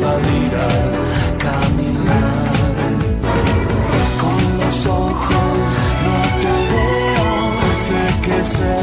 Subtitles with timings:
[0.00, 0.70] Salir a
[1.46, 2.52] caminar.
[4.22, 5.66] Con los ojos
[6.06, 7.28] no te veo,
[7.86, 8.76] sé que sé,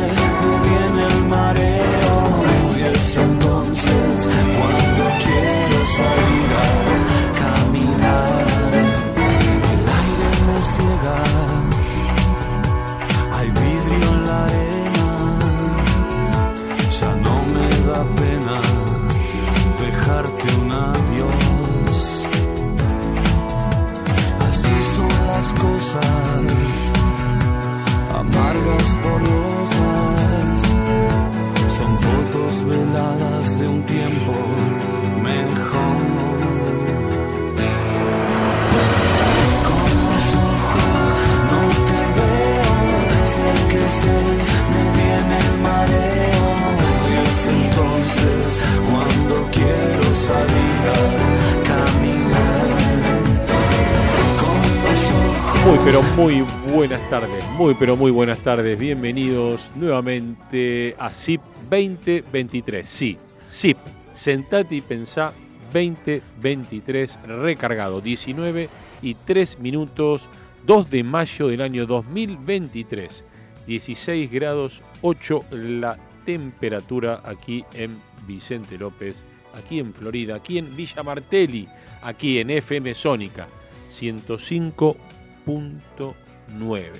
[55.65, 58.79] Muy pero muy buenas tardes, muy pero muy buenas tardes.
[58.79, 62.87] Bienvenidos nuevamente a ZIP 2023.
[62.87, 63.17] Sí,
[63.49, 63.77] ZIP,
[64.17, 65.33] sentate y pensá
[65.71, 68.67] 2023 recargado, 19
[69.01, 70.27] y 3 minutos,
[70.65, 73.23] 2 de mayo del año 2023.
[73.67, 79.23] 16 grados 8 la temperatura aquí en Vicente López,
[79.53, 81.67] aquí en Florida, aquí en Villa Martelli,
[82.01, 83.47] aquí en FM Sónica
[83.91, 86.91] 105.9,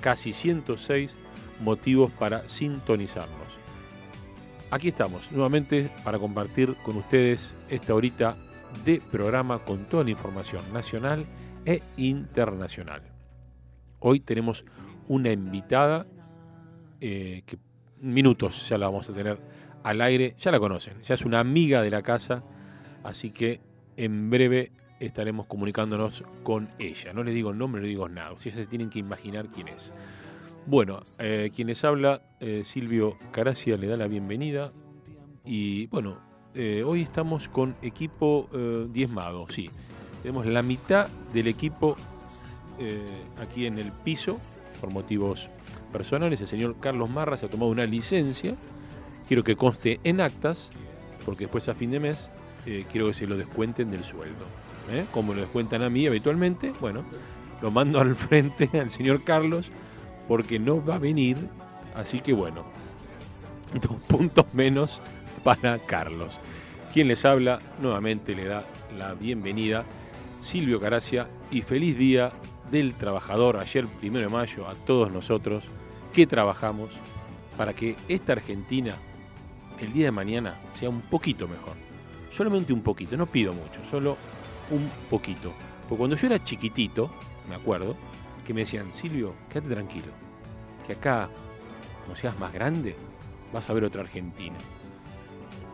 [0.00, 1.14] casi 106
[1.60, 3.43] motivos para sintonizarnos.
[4.74, 8.36] Aquí estamos nuevamente para compartir con ustedes esta horita
[8.84, 11.26] de programa con toda la información nacional
[11.64, 13.00] e internacional.
[14.00, 14.64] Hoy tenemos
[15.06, 16.08] una invitada
[17.00, 17.56] eh, que
[18.00, 19.38] minutos ya la vamos a tener
[19.84, 22.42] al aire, ya la conocen, ya es una amiga de la casa,
[23.04, 23.60] así que
[23.96, 27.12] en breve estaremos comunicándonos con ella.
[27.12, 29.68] No le digo el nombre, no le digo nada, ustedes se tienen que imaginar quién
[29.68, 29.92] es.
[30.66, 34.72] Bueno, eh, quien les habla, eh, Silvio Caracia, le da la bienvenida.
[35.44, 36.16] Y bueno,
[36.54, 38.48] eh, hoy estamos con equipo
[38.90, 39.68] diezmado, sí.
[40.22, 41.96] Tenemos la mitad del equipo
[43.38, 44.38] aquí en el piso,
[44.80, 45.50] por motivos
[45.92, 46.40] personales.
[46.40, 48.54] El señor Carlos Marra se ha tomado una licencia.
[49.28, 50.70] Quiero que conste en actas,
[51.26, 52.30] porque después a fin de mes
[52.90, 54.46] quiero que se lo descuenten del sueldo.
[55.12, 57.04] Como lo descuentan a mí habitualmente, bueno,
[57.60, 59.70] lo mando al frente al señor Carlos
[60.28, 61.36] porque no va a venir,
[61.94, 62.64] así que bueno,
[63.74, 65.00] dos puntos menos
[65.42, 66.38] para Carlos.
[66.92, 68.64] Quien les habla nuevamente le da
[68.96, 69.84] la bienvenida,
[70.40, 72.32] Silvio Caracia, y feliz día
[72.70, 75.64] del trabajador, ayer primero de mayo, a todos nosotros
[76.12, 76.90] que trabajamos
[77.56, 78.96] para que esta Argentina
[79.80, 81.74] el día de mañana sea un poquito mejor.
[82.30, 84.16] Solamente un poquito, no pido mucho, solo
[84.70, 85.52] un poquito.
[85.88, 87.10] Porque cuando yo era chiquitito,
[87.48, 87.96] me acuerdo,
[88.44, 90.12] que me decían, Silvio, quédate tranquilo,
[90.86, 91.28] que acá,
[92.02, 92.94] como seas más grande,
[93.52, 94.56] vas a ver otra Argentina.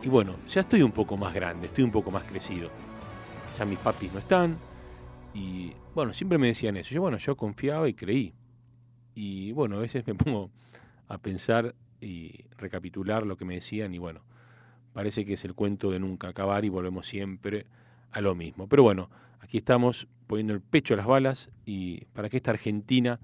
[0.01, 2.69] Y bueno, ya estoy un poco más grande, estoy un poco más crecido.
[3.57, 4.57] Ya mis papis no están.
[5.33, 6.95] Y bueno, siempre me decían eso.
[6.95, 8.33] Yo, bueno, yo confiaba y creí.
[9.13, 10.49] Y bueno, a veces me pongo
[11.07, 14.21] a pensar y recapitular lo que me decían y bueno,
[14.93, 17.67] parece que es el cuento de nunca acabar y volvemos siempre
[18.11, 18.67] a lo mismo.
[18.67, 19.09] Pero bueno,
[19.39, 23.19] aquí estamos poniendo el pecho a las balas y para que esta Argentina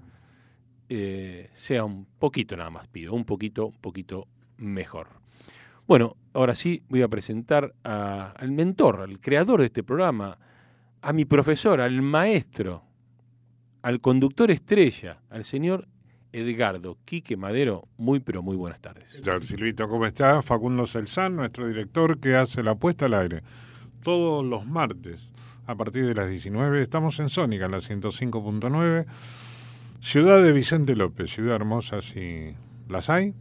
[0.90, 4.28] eh, sea un poquito nada más, pido, un poquito, un poquito
[4.58, 5.08] mejor.
[5.86, 10.36] Bueno, ahora sí voy a presentar al mentor, al creador de este programa,
[11.00, 12.82] a mi profesor, al maestro,
[13.80, 15.88] al conductor estrella, al señor
[16.30, 17.88] Edgardo Quique Madero.
[17.96, 19.10] Muy, pero muy buenas tardes.
[19.14, 19.88] ¿Qué tal, Silvito?
[19.88, 20.42] ¿Cómo está?
[20.42, 23.42] Facundo Celsan, nuestro director que hace la puesta al aire.
[24.02, 25.30] todos los martes
[25.68, 26.80] a partir de las 19.
[26.80, 29.04] Estamos en Sónica, la 105.9.
[30.00, 32.54] Ciudad de Vicente López, ciudad hermosa si
[32.88, 33.34] las hay.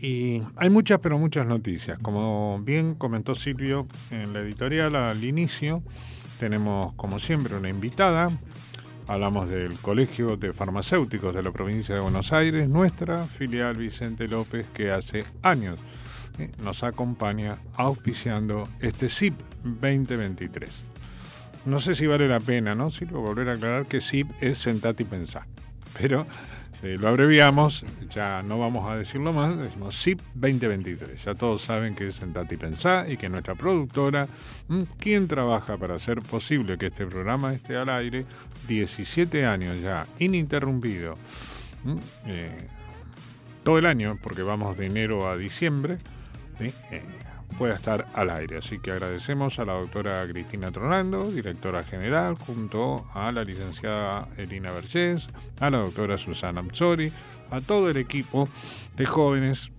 [0.00, 1.98] Y hay muchas, pero muchas noticias.
[1.98, 5.82] Como bien comentó Silvio en la editorial al inicio,
[6.38, 8.30] tenemos como siempre una invitada.
[9.08, 14.68] Hablamos del Colegio de Farmacéuticos de la provincia de Buenos Aires, nuestra filial Vicente López,
[14.72, 15.80] que hace años
[16.36, 16.48] ¿sí?
[16.62, 19.34] nos acompaña auspiciando este SIP
[19.64, 20.87] 2023.
[21.64, 22.90] No sé si vale la pena, ¿no?
[22.90, 25.44] Silvio, volver a aclarar que SIP es sentate y pensar.
[25.98, 26.26] Pero
[26.82, 31.24] eh, lo abreviamos, ya no vamos a decirlo más, decimos SIP 2023.
[31.24, 34.28] Ya todos saben que es sentate y pensar y que nuestra productora,
[34.98, 38.26] quien trabaja para hacer posible que este programa esté al aire,
[38.68, 41.16] 17 años ya, ininterrumpido,
[42.26, 42.68] eh,
[43.64, 45.98] todo el año, porque vamos de enero a diciembre,
[46.60, 46.72] ¿sí?
[46.92, 47.02] eh,
[47.58, 48.58] pueda estar al aire.
[48.58, 54.70] Así que agradecemos a la doctora Cristina Tronando, directora general, junto a la licenciada Elina
[54.70, 55.28] Vergés,
[55.58, 57.12] a la doctora Susana Mzori,
[57.50, 58.48] a todo el equipo
[58.96, 59.72] de jóvenes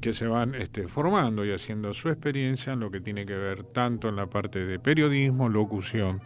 [0.00, 3.64] que se van este, formando y haciendo su experiencia en lo que tiene que ver
[3.64, 6.22] tanto en la parte de periodismo, locución,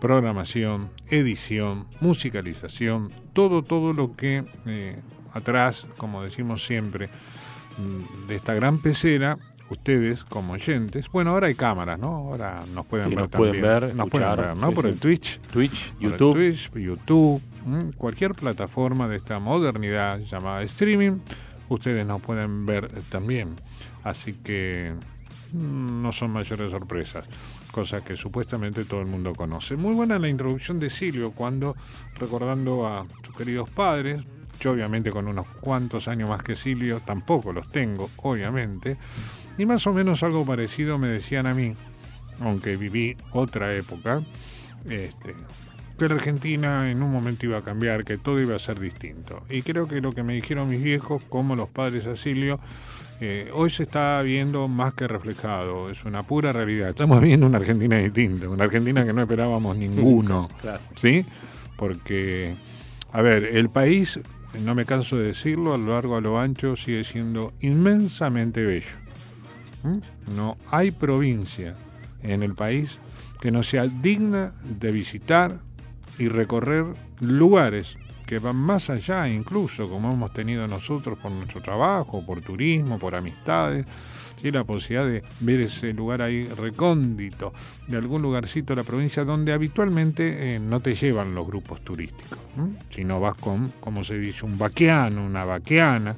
[0.00, 4.98] programación, edición, musicalización, todo, todo lo que eh,
[5.32, 7.10] atrás, como decimos siempre,
[8.26, 9.38] de esta gran pecera
[9.70, 12.08] ustedes como oyentes, bueno, ahora hay cámaras, ¿no?
[12.08, 13.80] Ahora nos pueden Sí, ver nos pueden también.
[13.80, 14.68] ver, nos escuchar, pueden ver, ¿no?
[14.68, 15.40] sí, Por el Twitch.
[15.52, 16.34] Twitch, YouTube.
[16.34, 17.92] Twitch, YouTube, ¿m?
[17.96, 21.18] cualquier plataforma de esta modernidad llamada streaming,
[21.68, 23.54] ustedes nos pueden ver también.
[24.02, 24.92] Así que
[25.52, 27.24] mm, no son mayores sorpresas,
[27.70, 29.76] cosas que supuestamente todo el mundo conoce.
[29.76, 31.76] Muy buena la introducción de Silvio cuando,
[32.18, 34.20] recordando a sus queridos padres,
[34.60, 38.98] yo obviamente con unos cuantos años más que Silvio, tampoco los tengo, obviamente,
[39.58, 41.74] y más o menos algo parecido me decían a mí,
[42.40, 44.22] aunque viví otra época,
[44.88, 45.34] este,
[45.98, 49.42] que la Argentina en un momento iba a cambiar, que todo iba a ser distinto.
[49.50, 52.58] Y creo que lo que me dijeron mis viejos, como los padres a Silvio,
[53.20, 56.88] eh, hoy se está viendo más que reflejado, es una pura realidad.
[56.88, 60.80] Estamos viendo una Argentina distinta, una Argentina que no esperábamos ninguno, Claro.
[60.94, 61.26] ¿sí?
[61.76, 62.54] Porque,
[63.12, 64.18] a ver, el país,
[64.64, 68.88] no me canso de decirlo, a lo largo, a lo ancho, sigue siendo inmensamente bello.
[70.34, 71.74] No hay provincia
[72.22, 72.98] en el país
[73.40, 75.58] que no sea digna de visitar
[76.18, 76.84] y recorrer
[77.20, 77.96] lugares
[78.30, 83.16] que van más allá incluso, como hemos tenido nosotros por nuestro trabajo, por turismo, por
[83.16, 83.84] amistades,
[84.40, 84.52] ¿sí?
[84.52, 87.52] la posibilidad de ver ese lugar ahí recóndito,
[87.88, 92.38] de algún lugarcito de la provincia donde habitualmente eh, no te llevan los grupos turísticos,
[92.56, 92.74] ¿m?
[92.90, 96.14] si no vas con, como se dice, un vaqueano, una vaqueana,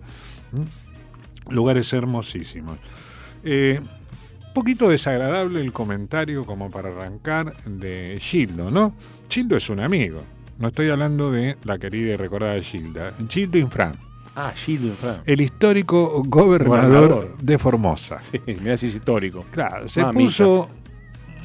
[1.49, 2.79] lugares hermosísimos.
[3.45, 3.81] Eh,
[4.55, 8.95] poquito desagradable el comentario como para arrancar de Gildo, ¿no?
[9.29, 10.23] Gildo es un amigo.
[10.59, 13.15] No estoy hablando de la querida y recordada Gilda.
[13.29, 13.97] Gildo Infran,
[14.37, 15.23] Ah, Gildo Infran.
[15.27, 17.37] el histórico gobernador, Gobernador.
[17.41, 18.21] de Formosa.
[18.21, 19.45] Sí, si es histórico.
[19.51, 20.23] Claro, se Mamita.
[20.25, 20.69] puso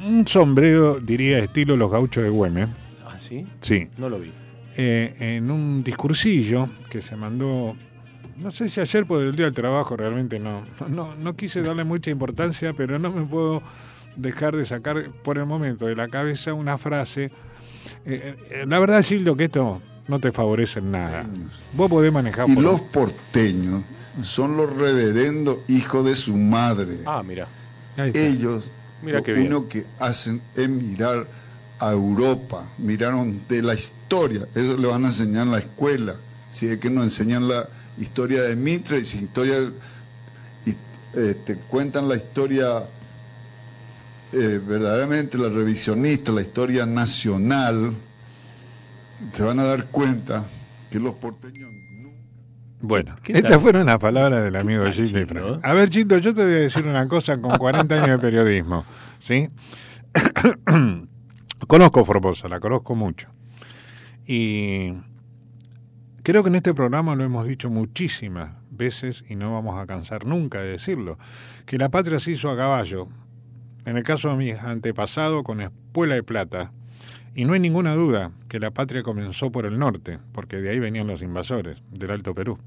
[0.05, 2.69] un sombrero, diría, estilo los gauchos de Güemes.
[3.05, 3.45] Ah, ¿sí?
[3.61, 4.31] Sí, No lo vi.
[4.77, 7.75] eh, en un discursillo que se mandó,
[8.37, 11.83] no sé si ayer por el Día del Trabajo, realmente no, no, no quise darle
[11.83, 13.61] mucha importancia, pero no me puedo
[14.15, 17.31] dejar de sacar por el momento de la cabeza una frase.
[18.05, 21.25] Eh, eh, la verdad, Gildo, que esto no te favorece en nada.
[21.73, 23.83] Vos podés manejar Y por- los porteños
[24.23, 26.97] son los reverendos hijos de su madre.
[27.05, 27.47] Ah, mira.
[27.97, 29.47] Ellos Mira lo qué bien.
[29.53, 31.27] único que hacen es mirar
[31.79, 36.15] a Europa, miraron de la historia, eso le van a enseñar en la escuela,
[36.49, 37.67] si es que nos enseñan la
[37.97, 39.57] historia de Mitre, y si historia,
[40.65, 40.71] y,
[41.15, 42.83] eh, te cuentan la historia
[44.33, 47.93] eh, verdaderamente, la revisionista, la historia nacional,
[49.33, 50.45] se van a dar cuenta
[50.91, 52.17] que los porteños nunca
[52.81, 53.61] Bueno, ¿Qué estas tal?
[53.61, 55.59] fueron las palabras del amigo tal, eh?
[55.63, 58.85] A ver, Chito, yo te voy a decir una cosa con 40 años de periodismo,
[59.17, 59.47] ¿sí?
[61.67, 63.29] conozco Formosa, la conozco mucho.
[64.25, 64.93] Y
[66.27, 70.25] creo que en este programa lo hemos dicho muchísimas veces y no vamos a cansar
[70.25, 71.17] nunca de decirlo,
[71.65, 73.07] que la patria se hizo a caballo.
[73.85, 76.73] En el caso de mis antepasados con espuela de plata.
[77.33, 80.79] Y no hay ninguna duda que la patria comenzó por el norte, porque de ahí
[80.79, 82.59] venían los invasores, del Alto Perú.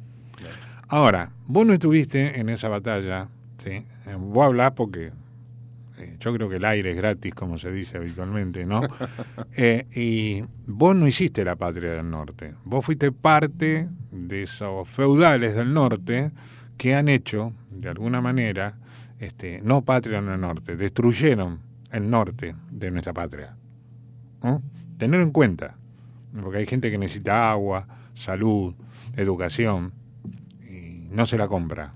[0.88, 3.84] Ahora, vos no estuviste en esa batalla, ¿sí?
[4.06, 5.12] Eh, Vos hablás porque
[6.18, 8.82] yo creo que el aire es gratis, como se dice habitualmente, ¿no?
[9.56, 12.54] Eh, y vos no hiciste la patria del norte.
[12.64, 16.30] Vos fuiste parte de esos feudales del norte
[16.76, 18.78] que han hecho, de alguna manera,
[19.18, 23.56] este, no patria en el norte, destruyeron el norte de nuestra patria.
[24.42, 24.62] ¿no?
[24.98, 25.76] Tener en cuenta,
[26.40, 28.74] porque hay gente que necesita agua, salud,
[29.16, 29.92] educación,
[30.62, 31.94] y no se la compra.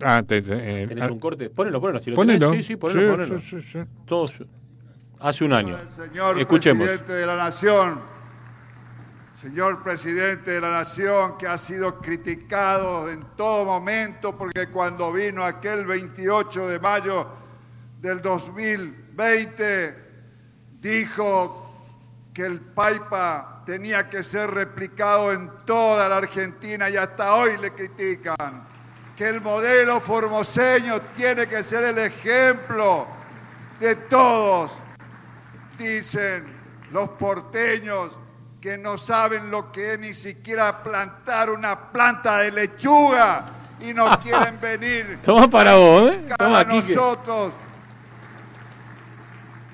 [0.00, 1.50] Ah, te- te- eh, ¿Tenés ah, un corte?
[1.50, 2.00] Ponelo, ponelo.
[2.00, 2.50] Si lo ponelo.
[2.50, 3.38] tenés, sí, sí, ponelo, Sí, ponelo.
[3.38, 3.78] sí, sí, sí.
[4.06, 4.32] Todos,
[5.20, 5.76] hace un año.
[5.88, 6.86] Señor Escuchemos.
[6.86, 8.00] presidente de la Nación,
[9.34, 15.42] señor presidente de la Nación que ha sido criticado en todo momento porque cuando vino
[15.44, 17.26] aquel 28 de mayo
[18.00, 19.96] del 2020
[20.80, 21.64] dijo
[22.32, 27.72] que el Paipa tenía que ser replicado en toda la Argentina y hasta hoy le
[27.72, 28.67] critican.
[29.18, 33.04] Que el modelo formoseño tiene que ser el ejemplo
[33.80, 34.70] de todos
[35.76, 36.46] dicen
[36.92, 38.12] los porteños
[38.60, 43.44] que no saben lo que es ni siquiera plantar una planta de lechuga
[43.80, 46.24] y no quieren venir Toma para vos, ¿eh?
[46.38, 47.52] Toma, nosotros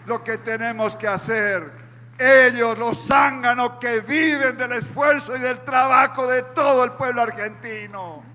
[0.06, 1.70] lo que tenemos que hacer.
[2.18, 8.33] Ellos, los zánganos que viven del esfuerzo y del trabajo de todo el pueblo argentino.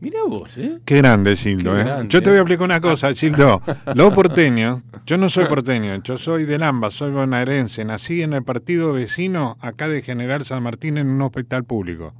[0.00, 0.78] Mirá vos, ¿eh?
[0.84, 1.74] Qué grande, Gildo.
[1.74, 1.84] Qué ¿eh?
[1.84, 2.32] grande, Yo te ¿eh?
[2.32, 3.62] voy a explicar una cosa, Gildo.
[3.94, 7.84] Los porteños, yo no soy porteño, yo soy del AMBA, soy bonaerense.
[7.84, 12.12] Nací en el partido vecino acá de General San Martín en un hospital público.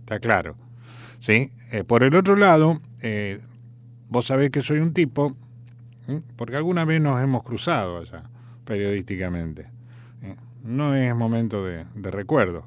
[0.00, 0.56] Está claro.
[1.18, 1.50] ¿Sí?
[1.72, 3.40] Eh, por el otro lado, eh,
[4.08, 5.34] vos sabés que soy un tipo,
[6.06, 6.20] ¿eh?
[6.36, 8.22] porque alguna vez nos hemos cruzado allá,
[8.64, 9.62] periodísticamente.
[10.22, 10.36] ¿eh?
[10.62, 12.64] No es momento de, de recuerdo.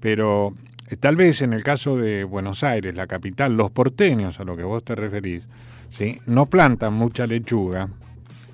[0.00, 4.44] Pero eh, tal vez en el caso de Buenos Aires, la capital, los porteños a
[4.44, 5.44] lo que vos te referís,
[5.90, 6.20] ¿sí?
[6.26, 7.88] no plantan mucha lechuga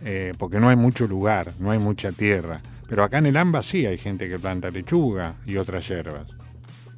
[0.05, 2.61] eh, porque no hay mucho lugar, no hay mucha tierra.
[2.89, 6.27] Pero acá en el AMBA sí hay gente que planta lechuga y otras hierbas.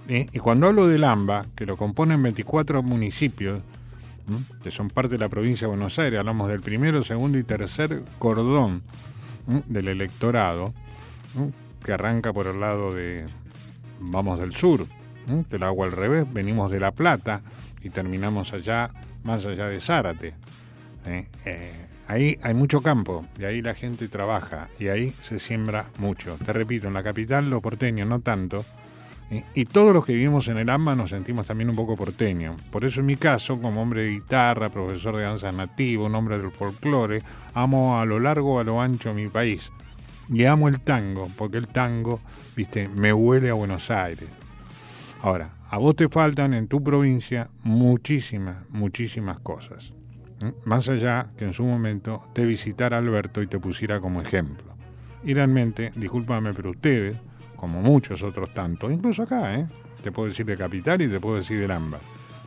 [0.09, 3.63] Y cuando hablo del AMBA, que lo componen 24 municipios,
[4.63, 8.03] que son parte de la provincia de Buenos Aires, hablamos del primero, segundo y tercer
[8.19, 8.83] cordón
[9.67, 10.75] del electorado,
[11.85, 13.27] que arranca por el lado de,
[14.01, 14.87] vamos del sur,
[15.29, 15.45] ¿m?
[15.49, 17.43] del agua al revés, venimos de La Plata
[17.83, 18.91] y terminamos allá,
[19.25, 20.35] más allá de Zárate.
[21.07, 21.27] ¿eh?
[21.45, 26.37] Eh, ahí hay mucho campo y ahí la gente trabaja y ahí se siembra mucho.
[26.45, 28.65] Te repito, en la capital los porteños no tanto.
[29.31, 29.45] ¿eh?
[29.55, 32.61] Y todos los que vivimos en el AMBA nos sentimos también un poco porteños.
[32.71, 36.39] Por eso en mi caso, como hombre de guitarra, profesor de danza nativa, un hombre
[36.39, 37.23] del folclore,
[37.55, 39.71] amo a lo largo, a lo ancho mi país.
[40.33, 42.21] Y amo el tango, porque el tango,
[42.57, 44.29] viste, me huele a Buenos Aires.
[45.23, 49.93] Ahora, a vos te faltan en tu provincia muchísimas, muchísimas cosas.
[50.65, 54.75] Más allá que en su momento te visitara Alberto y te pusiera como ejemplo.
[55.23, 57.17] Y realmente, discúlpame, pero ustedes,
[57.55, 59.69] como muchos otros tantos, incluso acá, ¿eh?
[60.03, 62.01] te puedo decir de Capital y te puedo decir del AMBA,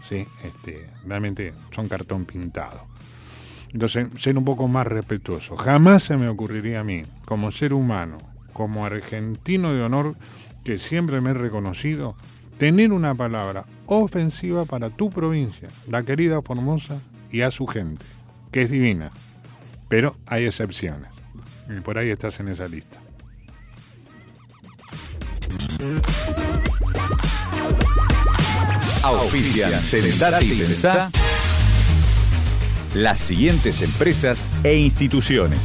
[0.10, 0.28] ¿sí?
[0.44, 2.88] este, realmente son cartón pintado.
[3.72, 5.56] Entonces, ser un poco más respetuoso.
[5.56, 8.18] Jamás se me ocurriría a mí, como ser humano,
[8.52, 10.16] como argentino de honor,
[10.66, 12.18] que siempre me he reconocido,
[12.58, 17.00] tener una palabra ofensiva para tu provincia, la querida Formosa,
[17.32, 18.06] y a su gente,
[18.52, 19.12] que es divina.
[19.90, 21.10] Pero hay excepciones.
[21.70, 23.00] Y por ahí estás en esa lista.
[29.04, 31.12] Auspician Sentate y Pensá
[32.96, 35.60] las siguientes empresas e instituciones.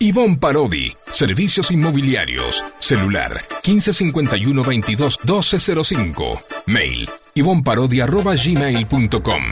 [0.00, 9.42] Ivonne Parodi, Servicios Inmobiliarios, celular 1551 22 1205, mail ivonparodi.gmail.com,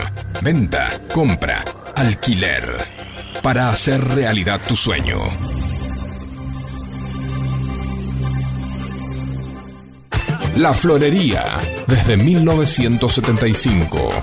[0.41, 1.63] venta, compra,
[1.95, 2.75] alquiler,
[3.43, 5.19] para hacer realidad tu sueño.
[10.57, 14.23] La Florería, desde 1975.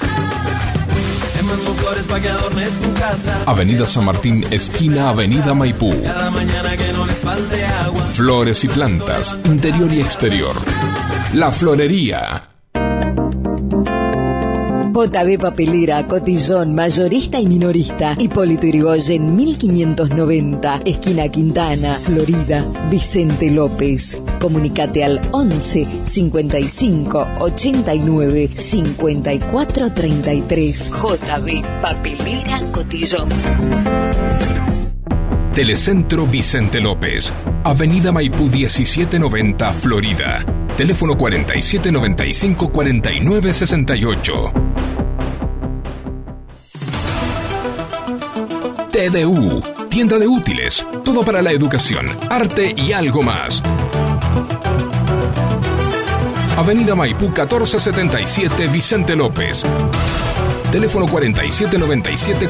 [1.86, 3.44] Te mando flores pa' que adornes tu casa.
[3.46, 5.94] Avenida San Martín, esquina Avenida Maipú.
[6.02, 8.02] Cada mañana que no les falte agua.
[8.14, 10.56] Flores y plantas, interior y exterior.
[11.34, 12.55] La Florería.
[14.96, 18.16] JB Papelera, Cotillón, Mayorista y Minorista.
[18.18, 20.84] Hipólito Yrigoyen, 1590.
[20.86, 22.66] Esquina Quintana, Florida.
[22.90, 24.22] Vicente López.
[24.40, 30.92] Comunicate al 11 55 89 54 33.
[30.92, 33.28] JB Papelera, Cotillón.
[35.56, 37.34] Telecentro Vicente López.
[37.64, 40.44] Avenida Maipú 1790, Florida.
[40.76, 44.52] Teléfono 4795 4968.
[48.92, 53.64] TDU, tienda de útiles, todo para la educación, arte y algo más.
[56.58, 59.66] Avenida Maipú 1477 Vicente López.
[60.70, 62.50] Teléfono 4797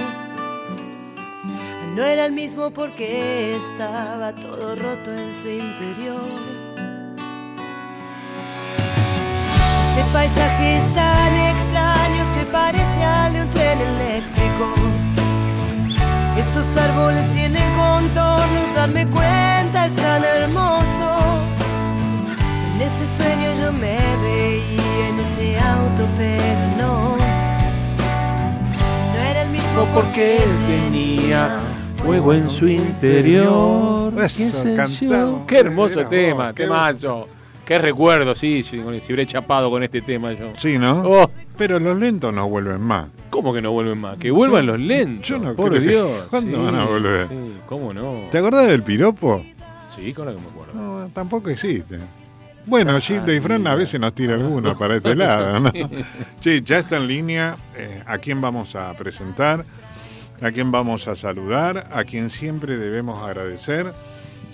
[1.95, 6.60] No era el mismo porque estaba todo roto en su interior.
[10.01, 14.73] Este paisaje es tan extraño, se parece al de un tren eléctrico.
[16.39, 21.43] Esos árboles tienen contornos, darme cuenta es tan hermoso.
[22.75, 27.17] En ese sueño yo me veía en ese auto, pero no.
[29.13, 31.61] No era el mismo porque él tenía
[31.99, 34.15] fuego en su interior.
[34.19, 34.65] Eso,
[35.47, 37.29] ¿Qué hermoso tema, qué qué macho.
[37.71, 40.53] Qué recuerdo, sí, si hubiera chapado con este tema yo.
[40.57, 41.03] Sí, ¿no?
[41.05, 43.07] Oh, Pero los lentos no vuelven más.
[43.31, 44.19] ¿Cómo que no vuelven más?
[44.19, 45.29] Que vuelvan los lentos.
[45.29, 46.27] Yo no por creo Dios.
[46.31, 47.29] ¿Cuándo sí, van a volver?
[47.29, 48.23] Sí, ¿cómo no?
[48.33, 49.45] ¿Te acordás del piropo?
[49.95, 50.73] Sí, claro que me acuerdo.
[50.75, 52.01] No, tampoco existe.
[52.67, 55.73] Bueno, Gilda y Fran a veces nos tira alguno para este lado, ¿no?
[56.41, 57.57] Sí, ya está en línea.
[57.77, 59.65] eh, ¿A quién vamos a presentar?
[60.43, 61.87] ¿A quién vamos a saludar?
[61.93, 63.93] ¿A quien siempre debemos agradecer?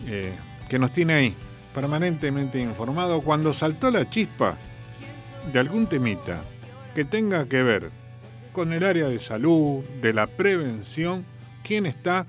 [0.07, 0.35] eh,
[0.69, 1.35] que nos tiene ahí,
[1.77, 3.21] permanentemente informado.
[3.21, 4.57] Cuando saltó la chispa
[5.53, 6.41] de algún temita
[6.95, 7.91] que tenga que ver
[8.53, 11.27] con el área de salud, de la prevención,
[11.63, 12.27] ¿quién está?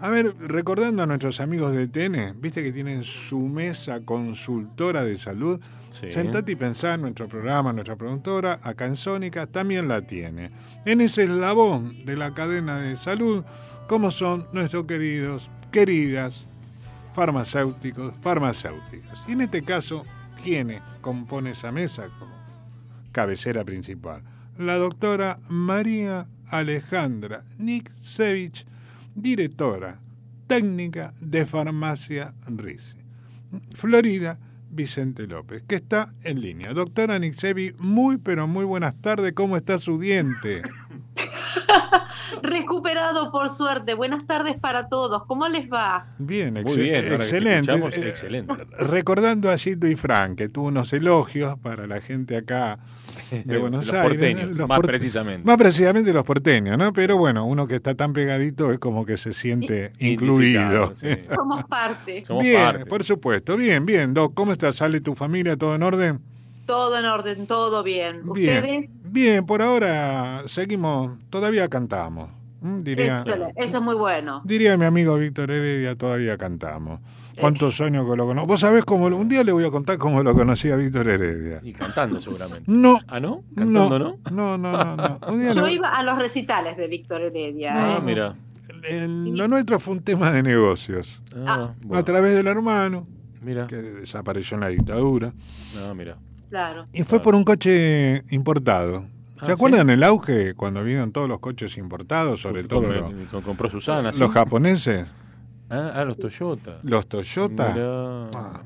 [0.00, 5.18] A ver, recordando a nuestros amigos de TN, viste que tienen su mesa consultora de
[5.18, 5.60] salud.
[5.90, 6.10] Sí.
[6.10, 10.52] Sentate y pensá en nuestro programa, nuestra productora, acá en Sónica, también la tiene.
[10.86, 13.44] En ese eslabón de la cadena de salud,
[13.86, 16.46] como son nuestros queridos, queridas
[17.14, 19.22] farmacéuticos, farmacéuticas.
[19.26, 20.04] Y en este caso,
[20.42, 22.34] ¿quién compone esa mesa como
[23.12, 24.22] cabecera principal?
[24.58, 28.66] La doctora María Alejandra Niksevich,
[29.14, 30.00] directora
[30.46, 32.96] técnica de Farmacia Risi.
[33.74, 34.38] Florida,
[34.70, 36.72] Vicente López, que está en línea.
[36.72, 39.32] Doctora Niksevich, muy pero muy buenas tardes.
[39.32, 40.62] ¿Cómo está su diente?
[42.42, 43.94] Recuperado por suerte.
[43.94, 45.24] Buenas tardes para todos.
[45.26, 46.06] ¿Cómo les va?
[46.18, 47.72] Bien, Muy excel- bien, excelente.
[47.72, 48.54] Eh, excelente.
[48.78, 52.78] Recordando a Gildo y Frank, que tuvo unos elogios para la gente acá
[53.30, 54.08] de Buenos Los Aires.
[54.16, 55.46] porteños, Los más precisamente.
[55.46, 56.92] Más precisamente los porteños, ¿no?
[56.92, 60.94] Pero bueno, uno que está tan pegadito es como que se siente incluido.
[60.96, 61.08] Sí.
[61.34, 62.24] Somos parte.
[62.26, 62.86] Somos bien, parte.
[62.86, 63.56] por supuesto.
[63.56, 64.14] Bien, bien.
[64.14, 64.72] Doc, ¿cómo está?
[64.72, 65.56] ¿Sale tu familia?
[65.56, 66.20] ¿Todo en orden?
[66.66, 68.20] Todo en orden, todo bien.
[68.32, 68.56] Bien.
[68.58, 68.90] ¿Ustedes?
[69.10, 72.30] Bien, por ahora seguimos, todavía cantamos.
[72.62, 73.22] Diría.
[73.56, 74.42] Eso es muy bueno.
[74.44, 77.00] diría mi amigo Víctor Heredia, todavía cantamos.
[77.40, 78.46] ¿Cuántos años que lo conozco?
[78.48, 81.60] Vos sabés cómo, un día le voy a contar cómo lo conocí a Víctor Heredia.
[81.62, 82.64] Y cantando seguramente.
[82.70, 82.98] No.
[83.08, 83.42] ¿Ah, no?
[83.54, 84.16] ¿Cantando no?
[84.30, 85.18] No, no, no, no.
[85.28, 87.72] Un día Yo iba a los recitales de Víctor Heredia.
[87.74, 88.02] Ah, ¿eh?
[88.04, 88.34] mira.
[88.88, 91.22] el- lo nuestro fue un tema de negocios.
[91.46, 93.06] Ah, A bueno, través del hermano,
[93.40, 93.66] mira.
[93.66, 95.32] que desapareció en la dictadura.
[95.74, 96.16] No, mira.
[96.50, 96.86] Claro.
[96.92, 99.04] Y fue por un coche importado.
[99.44, 103.40] ¿Se Ah, acuerdan el auge cuando vinieron todos los coches importados, sobre todo los, com-
[103.42, 104.12] compró Susana.
[104.12, 104.20] ¿sí?
[104.20, 105.06] los japoneses,
[105.70, 106.78] Ah, ah, los Toyota.
[106.82, 108.28] los Toyota, Mirá.
[108.34, 108.62] ah,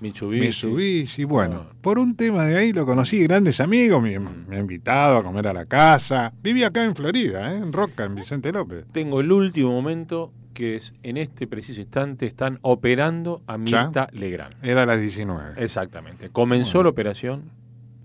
[0.00, 0.46] Mitsubishi.
[0.46, 1.24] Mitsubishi?
[1.24, 1.72] Bueno, Ah.
[1.82, 5.46] por un tema de ahí lo conocí, grandes amigos, me, me ha invitado a comer
[5.46, 6.32] a la casa.
[6.42, 7.58] Vivía acá en Florida, ¿eh?
[7.58, 8.86] en Roca, en Vicente López.
[8.92, 13.56] Tengo el último momento que es en este preciso instante están operando a.
[13.58, 14.54] Mirta Legrand.
[14.62, 15.62] Era a las 19.
[15.62, 16.30] Exactamente.
[16.30, 16.84] Comenzó Bueno.
[16.84, 17.42] la operación.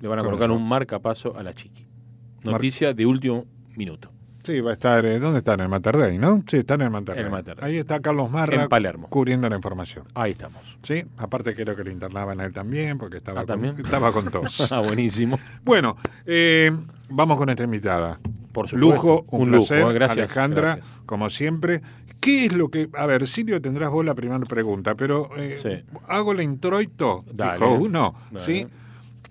[0.01, 1.87] Le van a colocar un marcapaso a la chiqui.
[2.43, 4.11] Noticia de último minuto.
[4.43, 5.55] Sí, va a estar, eh, ¿dónde está?
[5.55, 6.43] En el Mater Dei, ¿no?
[6.45, 7.31] Sí, está en el Mater En el Dei.
[7.31, 7.65] Mater Dei.
[7.71, 9.07] Ahí está Carlos Marra En Palermo.
[9.09, 10.05] cubriendo la información.
[10.13, 10.77] Ahí estamos.
[10.83, 14.29] Sí, aparte creo que lo internaban a él también, porque estaba, Ah, con, estaba con
[14.29, 14.69] tos.
[14.71, 15.39] Ah, buenísimo.
[15.63, 16.71] Bueno, eh,
[17.09, 18.19] vamos con nuestra invitada.
[18.55, 18.95] Por supuesto.
[18.95, 20.87] Lujo, un, Un lujo, placer, gracias, Alejandra, gracias.
[21.05, 21.81] como siempre.
[22.21, 22.89] ¿Qué es lo que...
[22.93, 25.85] A ver, Silvio, tendrás vos la primera pregunta, pero eh, Sí.
[26.07, 27.59] hago la introito, Dale.
[27.63, 28.45] dijo uno, Dale.
[28.45, 28.67] ¿sí?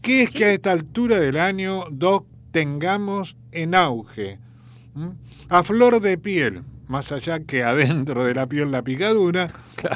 [0.01, 4.39] ¿Qué es que a esta altura del año, Doc, tengamos en auge,
[4.95, 5.13] ¿m?
[5.49, 9.49] a flor de piel, más allá que adentro de la piel la picadura,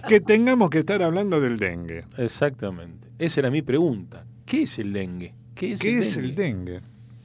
[0.08, 2.00] que tengamos que estar hablando del dengue?
[2.16, 3.06] Exactamente.
[3.18, 4.24] Esa era mi pregunta.
[4.46, 5.34] ¿Qué es el dengue?
[5.54, 6.28] ¿Qué es, ¿Qué el, es dengue?
[6.30, 6.80] el dengue?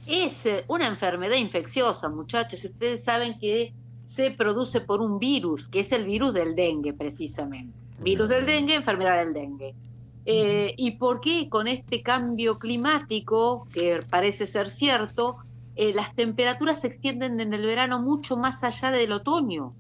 [0.06, 2.64] Es eh, una enfermedad infecciosa, muchachos.
[2.64, 3.74] Ustedes saben que
[4.06, 7.74] se produce por un virus, que es el virus del dengue, precisamente.
[8.00, 9.74] Virus del dengue, enfermedad del dengue.
[10.26, 15.38] Eh, ¿Y por qué con este cambio climático, que parece ser cierto,
[15.76, 19.74] eh, las temperaturas se extienden en el verano mucho más allá del otoño?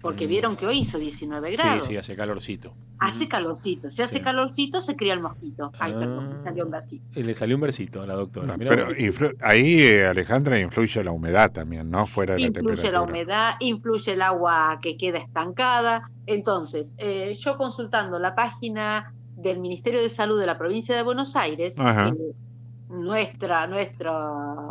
[0.00, 1.76] Porque vieron que hoy hizo 19 grados.
[1.76, 1.80] Mm.
[1.82, 2.72] Sí, sí, hace calorcito.
[3.00, 3.90] Hace calorcito.
[3.90, 4.22] Si hace Sí.
[4.22, 5.72] calorcito, se cría el mosquito.
[5.78, 5.98] Ay, Ah.
[5.98, 7.04] perdón, me salió un versito.
[7.14, 8.56] Le salió un versito a la doctora.
[8.58, 12.06] Pero influ- ahí, eh, Alejandra, influye la humedad también, ¿no?
[12.06, 12.92] Fuera de la influye temperatura.
[12.92, 16.02] la humedad, influye el agua que queda estancada.
[16.26, 21.34] Entonces, eh, yo consultando la página del Ministerio de Salud de la provincia de Buenos
[21.36, 22.12] Aires, eh,
[22.90, 24.70] nuestra, nuestro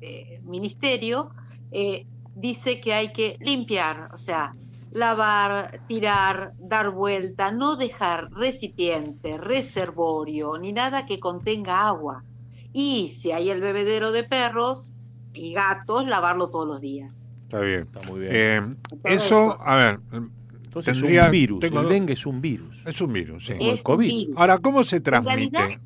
[0.00, 1.30] este, ministerio
[1.70, 4.52] eh, dice que hay que limpiar, o sea,
[4.92, 12.24] lavar, tirar, dar vuelta, no dejar recipiente, reservorio, ni nada que contenga agua.
[12.72, 14.92] Y si hay el bebedero de perros
[15.32, 17.26] y gatos, lavarlo todos los días.
[17.44, 17.80] Está bien.
[17.80, 18.32] Está muy bien.
[18.34, 20.00] Eh, eso, a ver,
[20.64, 21.60] Entonces tendría- es un virus.
[21.60, 22.82] tengo el dengue es un virus.
[22.86, 23.54] es un virus, sí.
[23.58, 24.08] Como el COVID.
[24.08, 24.36] virus.
[24.38, 25.80] Ahora, ¿cómo se realidad, transmite?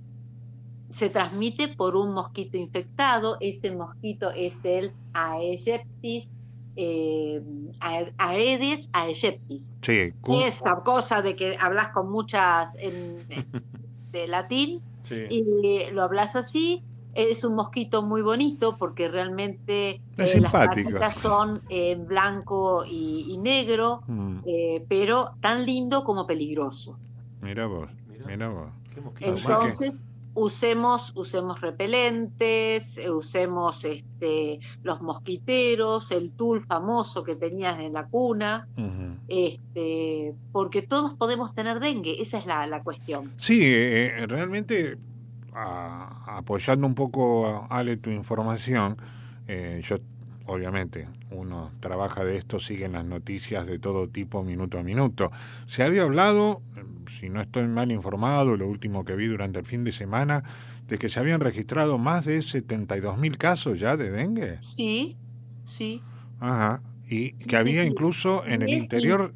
[0.91, 3.37] Se transmite por un mosquito infectado.
[3.41, 6.29] Ese mosquito es el Aegyptis,
[6.77, 7.43] eh,
[7.81, 9.79] Ae- Aedes aegyptis.
[9.83, 10.13] Sí,
[10.45, 13.27] Esa cosa de que hablas con muchas en-
[14.13, 15.27] de latín Sí.
[15.31, 16.83] y lo hablas así.
[17.15, 23.39] Es un mosquito muy bonito porque realmente eh, las patitas son en blanco y, y
[23.39, 26.99] negro, Mm, eh, pero tan lindo como peligroso.
[27.41, 27.89] mira vos,
[28.27, 28.71] mira vos.
[28.93, 29.41] Qué mosquito más.
[29.47, 30.05] Entonces,
[30.37, 38.07] usemos, usemos repelentes, eh, usemos este, los mosquiteros, el tul famoso que tenías en la
[38.07, 38.69] cuna,
[39.29, 43.33] este, porque todos podemos tener dengue, esa es la, la cuestión.
[43.39, 44.99] Sí, eh, realmente,
[45.53, 48.97] a- apoyando un poco, Ale, tu información,
[49.49, 49.97] eh, yo,
[50.47, 55.31] obviamente, uno trabaja de esto, sigue las noticias de todo tipo, minuto a minuto.
[55.67, 56.63] Se había hablado,
[57.09, 60.45] si no estoy mal informado, lo último que vi durante el fin de semana,
[60.87, 64.59] de que se habían registrado más de 72 mil casos ya de dengue.
[64.61, 65.17] Sí,
[65.65, 66.01] sí.
[66.41, 66.81] Ajá.
[67.09, 67.89] Y que sí, había sí.
[67.89, 69.33] incluso en el interior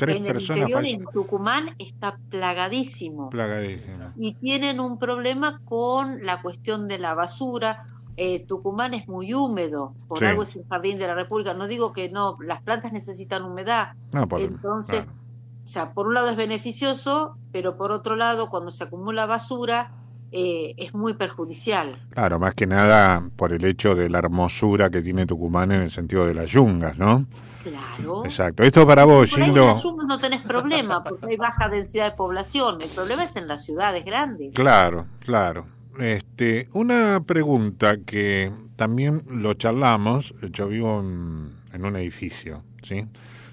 [0.00, 1.06] tres en el personas interior, fallecidas.
[1.06, 3.28] en Tucumán, está plagadísimo.
[3.28, 4.14] Plagadísimas.
[4.16, 7.86] y tienen un problema con la cuestión de la basura.
[8.16, 10.26] Eh, Tucumán es muy húmedo, por Sí.
[10.26, 11.54] algo es el jardín de la República.
[11.54, 13.94] No digo que no, las plantas necesitan humedad.
[14.12, 15.18] No, por- Entonces, claro.
[15.64, 19.92] o sea, por un lado es beneficioso, pero por otro lado, cuando se acumula basura,
[20.32, 21.96] eh, es muy perjudicial.
[22.10, 25.90] Claro, más que nada por el hecho de la hermosura que tiene Tucumán en el
[25.90, 27.26] sentido de las yungas, ¿no?
[27.64, 28.24] Claro.
[28.24, 28.62] Exacto.
[28.62, 29.66] Esto para vos, Por ahí en Gildo.
[29.66, 32.80] las yungas no tenés problema, porque hay baja densidad de población.
[32.80, 34.54] El problema es en las ciudades grandes.
[34.54, 35.66] Claro, claro.
[36.00, 43.04] Este, una pregunta que también lo charlamos, yo vivo en, en un edificio, ¿sí?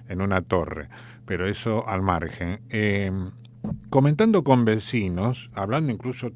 [0.08, 0.88] En una torre,
[1.26, 2.62] pero eso al margen.
[2.70, 3.12] Eh,
[3.90, 6.32] comentando con vecinos, hablando incluso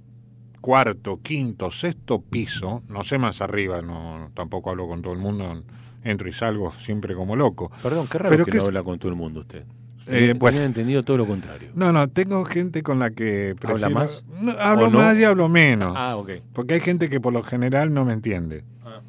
[0.60, 5.64] cuarto, quinto, sexto piso, no sé más arriba, no tampoco hablo con todo el mundo,
[6.04, 7.72] entro y salgo siempre como loco.
[7.82, 9.66] Perdón, qué raro Pero que que no habla con todo el mundo usted.
[10.12, 10.56] Eh, Tenía- bueno.
[10.56, 11.70] tenía entendido todo lo contrario.
[11.74, 13.90] No, no, tengo gente con la que prefiero...
[13.92, 14.24] más?
[14.42, 15.94] No, hablo más y hablo menos.
[15.98, 16.32] Ah, ok.
[16.54, 18.64] Porque hay gente que por lo general no me entiende.
[18.84, 19.02] Ah.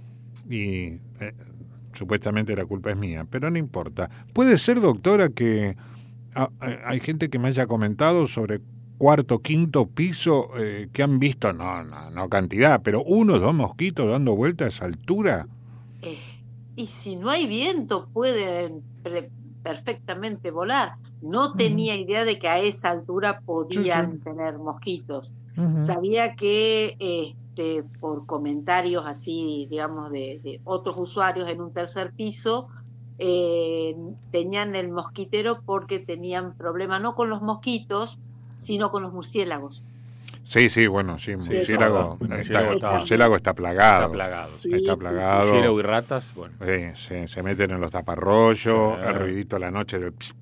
[0.49, 1.35] Y eh,
[1.93, 4.11] supuestamente la culpa es mía, pero no importa.
[4.33, 5.77] Puede ser, doctora, que
[6.35, 8.61] ah, eh, hay gente que me haya comentado sobre
[8.99, 13.53] cuarto, quinto piso, eh, que han visto, no, no, no cantidad, pero uno o dos
[13.55, 15.49] mosquitos dando vuelta a esa altura.
[16.03, 16.17] Eh,
[16.77, 19.31] y si no hay viento, pueden pre-
[19.63, 20.97] perfectamente volar.
[21.21, 25.35] No tenía idea de que a esa altura podían tener mosquitos.
[25.77, 32.69] Sabía que este, por comentarios así, digamos, de, de otros usuarios en un tercer piso,
[33.19, 33.95] eh,
[34.31, 38.19] tenían el mosquitero porque tenían problema no con los mosquitos,
[38.57, 39.85] sino con los murciélagos.
[40.45, 44.01] Sí, sí, bueno, sí, murciélago, está- está, murciélago está- murciélago está plagado.
[44.03, 44.59] Está plagado.
[44.59, 45.45] Sí, Está sí, plagado.
[45.47, 46.55] Murciélago y ratas, bueno.
[46.65, 49.07] Sí, se, se meten en los taparrollos, Sí.
[49.07, 50.35] el ruidito a la noche del ps-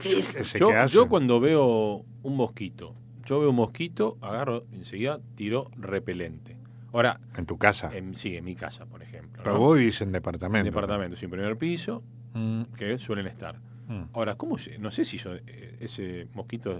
[0.00, 0.20] Sí.
[0.36, 0.94] ese Yo, que hace.
[0.94, 6.56] yo cuando veo un mosquito, yo veo un mosquito, agarro enseguida, tiro repelente.
[6.92, 7.90] Ahora, En tu casa.
[7.94, 9.42] en, sí, en mi casa, por ejemplo.
[9.42, 9.60] Pero ¿no?
[9.60, 10.64] vos vivís en En departamento.
[10.66, 12.02] departamento, sin primer piso,
[12.34, 13.58] Mm, que suelen estar.
[13.88, 14.04] mm.
[14.12, 16.78] Ahora, ¿cómo no sé si yo- eh, ese mosquito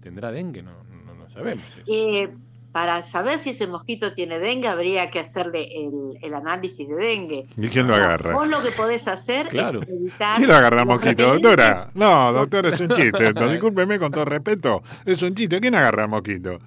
[0.00, 0.72] tendrá dengue, no
[1.40, 1.64] sabemos.
[1.86, 2.28] Eh,
[2.72, 7.46] para saber si ese mosquito tiene dengue, habría que hacerle el, el análisis de dengue.
[7.56, 8.32] ¿Y quién lo agarra?
[8.32, 9.82] Vos lo que podés hacer Claro.
[9.82, 10.36] es evitar.
[10.36, 11.90] ¿Quién lo agarra los mosquito, doctora?
[11.94, 13.32] No, doctora, es un chiste.
[13.32, 14.82] No, discúlpeme con todo respeto.
[15.04, 15.60] Es un chiste.
[15.60, 16.60] ¿Quién agarra al mosquito?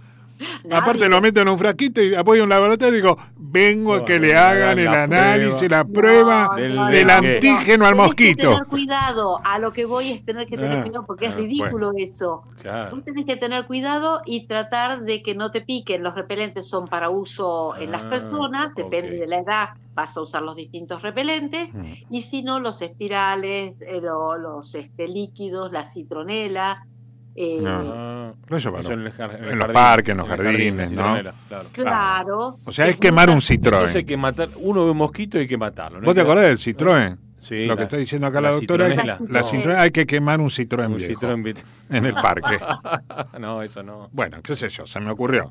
[0.64, 0.78] Nadie.
[0.82, 4.20] Aparte lo meto en un frasquito y apoyo un laboratorio y digo, vengo a que
[4.20, 7.34] no, le hagan el análisis, la No, prueba del no, del no, dengue.
[7.36, 8.50] antígeno al Tenés que mosquito.
[8.52, 9.40] tener cuidado.
[9.44, 12.44] A lo que voy es tener que tener Ah, cuidado porque es ah, ridículo eso.
[12.62, 12.90] Claro.
[12.92, 16.04] Tú tenés que tener cuidado y tratar de que no te piquen.
[16.04, 20.22] Los repelentes son para uso en las Ah, personas, depende de la edad, vas a
[20.22, 21.74] usar los distintos repelentes.
[21.74, 21.84] Mm.
[22.10, 26.86] Y si no, los espirales, eh, lo- los este, líquidos, la citronela.
[27.36, 27.93] Eh, No.
[27.96, 31.04] Ah, Eso para eso no- en, el en los parques, en los jardines, ¿no?
[31.04, 31.69] citronela, claro.
[31.72, 32.60] Claro.
[32.65, 33.36] O sea, es quemar un.
[33.48, 33.52] Entonces
[33.96, 34.06] hay Citroën.
[34.06, 36.00] que matar, uno ve un mosquito y hay que matarlo.
[36.00, 36.06] ¿no?
[36.06, 37.17] ¿Vos te acordás del Citroën?
[37.39, 39.39] Sí, Lo la- que está diciendo acá la, la doctora es la No.
[39.41, 41.58] Citroën, hay que quemar un Citroën un viejo Citroën
[41.89, 42.58] en el parque.
[43.39, 44.10] no, eso no.
[44.13, 45.50] Bueno, qué sé yo, se me ocurrió.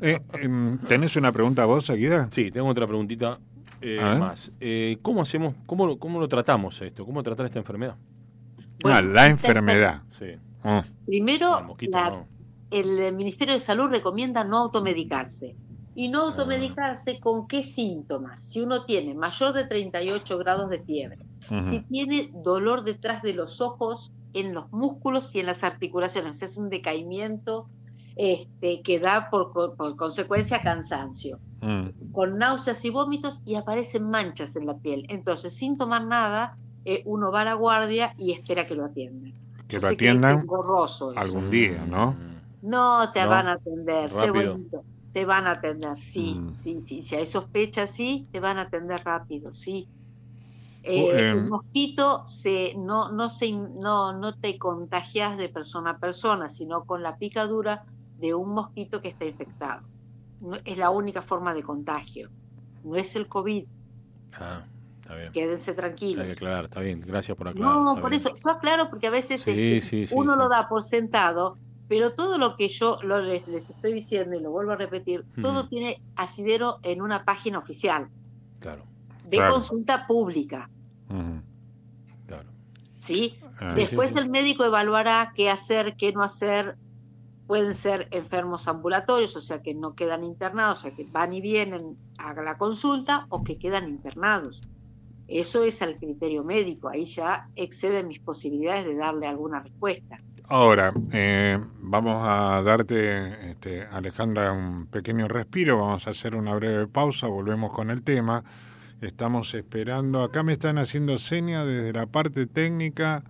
[0.00, 2.28] Eh, em, ¿Tenés una pregunta vos, seguida?
[2.32, 3.38] Sí, tengo otra preguntita
[3.82, 4.50] eh, más.
[4.60, 7.04] Eh, ¿Cómo hacemos, cómo, lo- cómo lo tratamos esto?
[7.04, 7.96] ¿Cómo tratar esta enfermedad?
[8.84, 10.02] ah, la enfermedad.
[10.08, 10.26] Sí.
[10.64, 12.26] Ah, Primero, mosquito la- no.
[12.70, 15.56] el Ministerio de Salud recomienda no automedicarse.
[15.94, 16.10] ¿Y Ah.
[16.12, 18.40] no automedicarse con qué síntomas?
[18.42, 21.18] Si uno tiene mayor de 38 grados de fiebre,
[21.70, 26.56] si tiene dolor detrás de los ojos, en los músculos y en las articulaciones, es
[26.56, 27.68] un decaimiento
[28.20, 29.52] este, que da por
[29.96, 32.10] consecuencia cansancio, Mm.
[32.12, 35.06] con náuseas y vómitos y aparecen manchas en la piel.
[35.08, 39.34] Entonces, sin tomar nada, eh, uno va a la guardia y espera que lo atiendan.
[39.68, 40.46] Que lo atiendan
[41.16, 42.12] algún día, ¿no?
[42.12, 42.38] Mm.
[42.62, 43.28] No, te ¿No?
[43.28, 44.52] van a atender, sé Rápido.
[44.54, 44.84] bonito.
[45.12, 46.54] Te van a atender, sí, Mm.
[46.54, 47.02] sí, sí.
[47.02, 49.88] Si hay sospechas, sí, te van a atender rápido, sí.
[50.82, 51.48] Eh, el em.
[51.48, 57.02] mosquito se, no, no, se, no, no te contagias de persona a persona, sino con
[57.02, 57.84] la picadura
[58.16, 59.82] de un mosquito que está infectado.
[60.40, 62.30] No- es la única forma de contagio.
[62.82, 63.64] No es el COVID,
[64.40, 64.62] Ah,
[65.08, 65.32] está bien.
[65.32, 66.30] quédense Hay que tranquilos.
[66.30, 67.00] aclarar, está bien.
[67.00, 67.74] Gracias por aclarar.
[67.76, 68.14] No, por bien.
[68.20, 70.38] eso, yo aclaro porque a veces Sí, este, sí, sí, uno sí.
[70.38, 71.56] lo da por sentado,
[71.88, 75.24] pero todo lo que yo lo- les, les estoy diciendo y lo vuelvo a repetir,
[75.40, 78.08] todo tiene asidero en una página oficial
[78.60, 78.84] Claro,
[79.24, 79.54] de Claro.
[79.54, 80.68] consulta pública,
[82.26, 82.50] claro.
[82.98, 83.38] ¿sí?
[83.60, 84.22] Ah, Después sí, sí.
[84.24, 86.76] el médico evaluará qué hacer, qué no hacer.
[87.46, 91.40] Pueden ser enfermos ambulatorios, o sea que no quedan internados, o sea que van y
[91.40, 94.60] vienen a la consulta o que quedan internados.
[95.28, 100.18] Eso es al criterio médico, ahí ya excede mis posibilidades de darle alguna respuesta.
[100.44, 106.86] Ahora, eh, vamos a darte, este, Alejandra, un pequeño respiro, vamos a hacer una breve
[106.86, 108.42] pausa, volvemos con el tema.
[109.02, 113.22] Estamos esperando, acá me están haciendo señas desde la parte técnica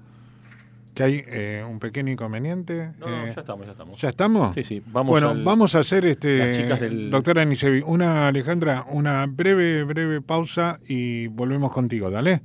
[0.99, 2.91] que hay eh, un pequeño inconveniente.
[2.99, 4.01] No, no, eh, ya estamos, ya estamos.
[4.01, 4.55] ¿Ya estamos?
[4.57, 4.83] Sí, sí.
[4.89, 9.25] Vamos bueno, al- vamos a hacer las este, chicas del- doctora Nicevi, una Alejandra, una
[9.27, 12.43] breve, breve pausa y volvemos contigo, dale.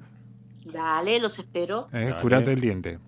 [0.71, 1.87] Dale, los espero.
[1.93, 2.15] Eh, Dale.
[2.21, 2.99] curate el diente.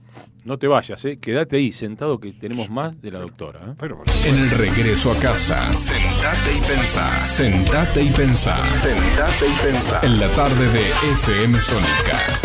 [0.46, 1.18] No te vayas, ¿eh?
[1.18, 3.60] Quédate ahí sentado que tenemos más de la doctora.
[3.68, 3.74] ¿eh?
[3.80, 7.26] Pero, En el regreso a casa, sentate y pensá.
[7.28, 8.58] Sentate y pensá.
[8.82, 10.00] Sentate y pensá.
[10.04, 12.45] En la tarde de FM Sónica.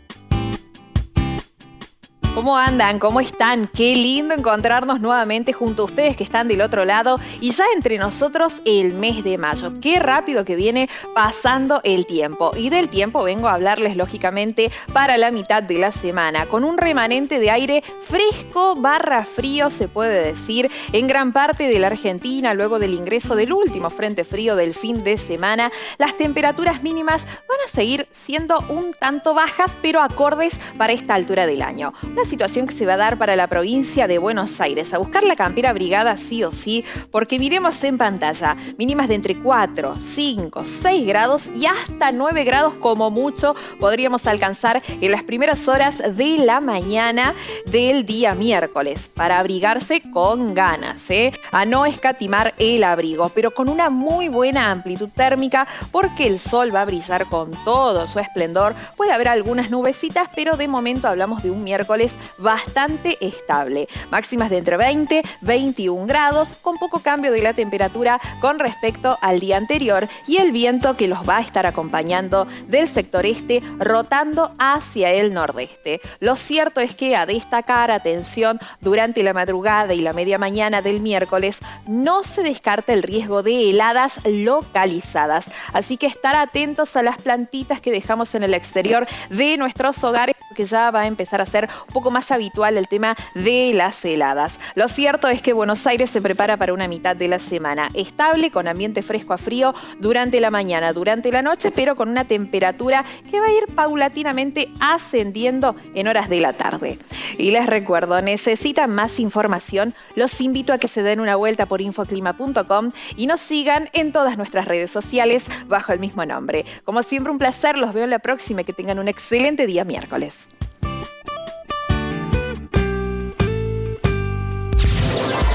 [2.33, 2.97] ¿Cómo andan?
[2.97, 3.67] ¿Cómo están?
[3.67, 7.97] Qué lindo encontrarnos nuevamente junto a ustedes que están del otro lado y ya entre
[7.97, 9.73] nosotros el mes de mayo.
[9.81, 12.53] Qué rápido que viene pasando el tiempo.
[12.55, 16.77] Y del tiempo vengo a hablarles lógicamente para la mitad de la semana, con un
[16.77, 22.53] remanente de aire fresco barra frío se puede decir en gran parte de la Argentina
[22.53, 25.69] luego del ingreso del último frente frío del fin de semana.
[25.97, 31.45] Las temperaturas mínimas van a seguir siendo un tanto bajas pero acordes para esta altura
[31.45, 31.91] del año.
[32.21, 34.93] Una situación que se va a dar para la provincia de Buenos Aires.
[34.93, 39.39] A buscar la campera abrigada sí o sí, porque miremos en pantalla, mínimas de entre
[39.39, 45.67] 4, 5, 6 grados y hasta 9 grados como mucho podríamos alcanzar en las primeras
[45.67, 47.33] horas de la mañana
[47.65, 51.33] del día miércoles, para abrigarse con ganas, ¿eh?
[51.51, 56.73] a no escatimar el abrigo, pero con una muy buena amplitud térmica porque el sol
[56.73, 58.75] va a brillar con todo su esplendor.
[58.95, 63.87] Puede haber algunas nubecitas, pero de momento hablamos de un miércoles bastante estable.
[64.09, 69.39] Máximas de entre 20 21 grados, con poco cambio de la temperatura con respecto al
[69.39, 74.53] día anterior y el viento que los va a estar acompañando del sector este rotando
[74.59, 76.01] hacia el nordeste.
[76.19, 80.99] Lo cierto es que a destacar, atención, durante la madrugada y la media mañana del
[80.99, 85.45] miércoles no se descarta el riesgo de heladas localizadas.
[85.73, 90.35] Así que estar atentos a las plantitas que dejamos en el exterior de nuestros hogares
[90.51, 94.03] porque ya va a empezar a ser un poco más habitual el tema de las
[94.03, 94.59] heladas.
[94.75, 98.51] Lo cierto es que Buenos Aires se prepara para una mitad de la semana estable,
[98.51, 103.05] con ambiente fresco a frío durante la mañana, durante la noche, pero con una temperatura
[103.29, 106.99] que va a ir paulatinamente ascendiendo en horas de la tarde.
[107.37, 111.79] Y les recuerdo, necesitan más información, los invito a que se den una vuelta por
[111.79, 116.65] infoclima.com y nos sigan en todas nuestras redes sociales bajo el mismo nombre.
[116.83, 119.85] Como siempre, un placer, los veo en la próxima y que tengan un excelente día
[119.85, 120.40] miércoles.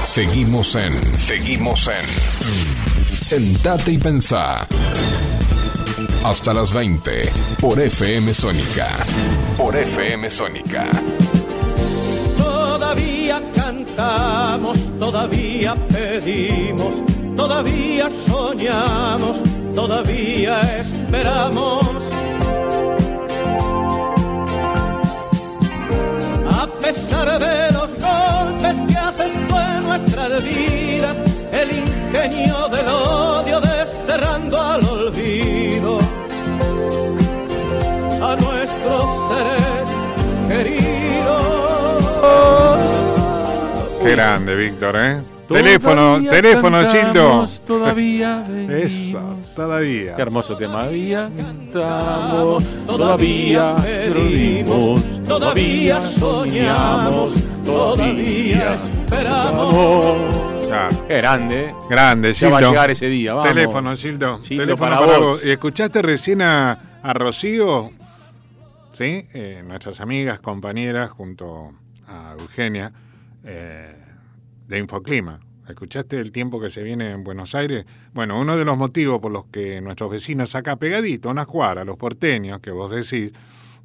[0.07, 1.19] Seguimos en.
[1.19, 3.21] Seguimos en.
[3.21, 4.65] Sentate y pensá.
[6.23, 8.87] Hasta las 20 por FM Sónica.
[9.57, 10.87] Por FM Sónica.
[12.37, 16.95] Todavía cantamos, todavía pedimos,
[17.35, 19.37] todavía soñamos,
[19.75, 21.85] todavía esperamos.
[26.49, 29.46] A pesar de los golpes que haces
[29.87, 31.17] nuestras vidas,
[31.51, 35.99] el ingenio del odio desterrando al olvido
[38.21, 39.89] a nuestros seres
[40.49, 41.07] queridos.
[44.03, 45.21] Qué grande, Víctor, ¿eh?
[45.47, 47.45] Todavía teléfono, teléfono, Gildo.
[47.65, 50.15] Todavía Eso, todavía.
[50.17, 50.79] Qué hermoso tema.
[50.83, 57.31] Todavía cantamos, todavía pedimos, todavía soñamos,
[57.65, 58.75] todavía
[59.07, 60.35] esperamos.
[60.67, 61.07] Claro.
[61.07, 61.75] Qué grande.
[61.89, 63.49] Grande, Ya va a llegar ese día, vamos.
[63.53, 64.39] Teléfono, Gildo.
[64.43, 65.27] Gildo, Teléfono para para, vos.
[65.27, 65.45] vos.
[65.45, 67.91] ¿Y ¿Escuchaste recién a, a Rocío?
[68.91, 69.25] ¿Sí?
[69.33, 71.71] Eh, nuestras amigas, compañeras, junto
[72.07, 72.91] a Eugenia,
[73.43, 73.95] eh,
[74.67, 75.39] de Infoclima.
[75.69, 77.85] ¿Escuchaste el tiempo que se viene en Buenos Aires?
[78.13, 81.97] Bueno, uno de los motivos por los que nuestros vecinos acá pegadito, unas cuadras, los
[81.97, 83.33] porteños, que vos decís,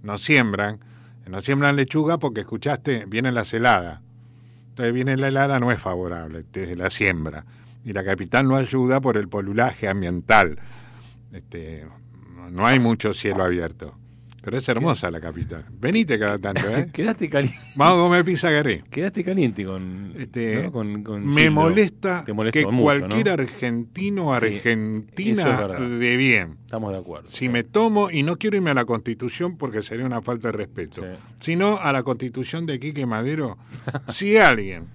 [0.03, 0.79] nos siembran,
[1.27, 4.01] nos siembran lechuga porque escuchaste, viene la helada.
[4.73, 7.45] Entonces viene la helada, no es favorable, desde la siembra.
[7.85, 10.59] Y la capital no ayuda por el polulaje ambiental.
[11.31, 11.87] Este,
[12.51, 13.95] no- hay mucho cielo abierto.
[14.43, 15.65] Pero es hermosa la capital.
[15.71, 16.89] Venite cada tanto, ¿eh?
[16.93, 17.57] Quedaste caliente.
[17.77, 18.83] Vamos a comer pizza garé.
[18.91, 20.13] Quedaste caliente con.
[20.19, 20.73] Este, ¿no?
[20.73, 21.53] con, con Me Gildo.
[21.61, 23.33] molesta que mucho, cualquier ¿no?
[23.33, 27.29] argentino o Sí, eso es argentina de bien, Estamos de acuerdo.
[27.31, 30.53] si me tomo, y no quiero irme a la constitución porque sería una falta de
[30.53, 31.03] respeto,
[31.41, 33.59] sino a la constitución de Quique Madero,
[34.09, 34.87] si alguien,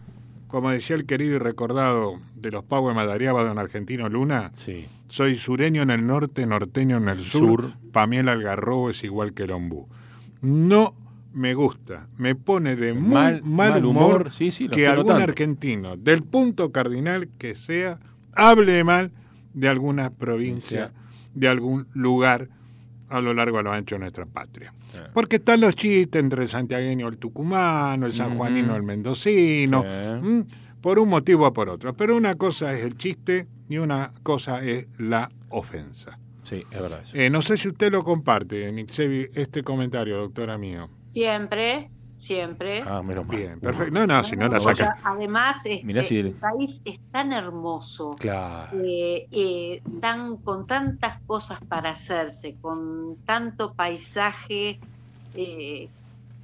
[0.48, 4.52] como decía el querido y recordado de los Pagos de Madariaba, don Argentino Luna,
[5.10, 7.74] soy sureño en el norte, norteño en el sur, Sur.
[7.92, 9.88] Pamiela Algarrobo es igual que el ombú.
[10.42, 10.96] No
[11.34, 14.88] me gusta, me pone de muy Mal- mal, mal humor, humor, sí, sí, lo que
[14.88, 18.00] algún argentino, del punto cardinal que sea,
[18.34, 19.12] hable mal
[19.54, 20.92] de alguna provincia,
[21.36, 22.50] de algún lugar
[23.10, 24.74] a lo largo de lo ancho de nuestra patria.
[25.14, 29.84] Porque están los chistes entre el santiagueño, el tucumano, el sanjuanino, el mendocino,
[30.82, 31.94] por un motivo o por otro.
[31.94, 36.20] Pero una cosa es el chiste y una cosa es la ofensa.
[36.44, 37.18] Sí, es verdad eso.
[37.18, 40.90] Eh, no sé si usted lo comparte, Nixevi, este comentario, doctora mío.
[41.04, 42.84] Siempre, siempre.
[42.86, 43.38] Ah, menos mal.
[43.38, 43.94] Bien, perfecto.
[43.94, 44.98] No, no, si no la O sea, saca.
[45.04, 48.78] además, este, si- el país es tan hermoso, Claro.
[48.84, 54.80] eh, eh, tan, con tantas cosas para hacerse, con tanto paisaje,
[55.36, 55.90] eh,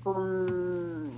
[0.01, 1.11] con,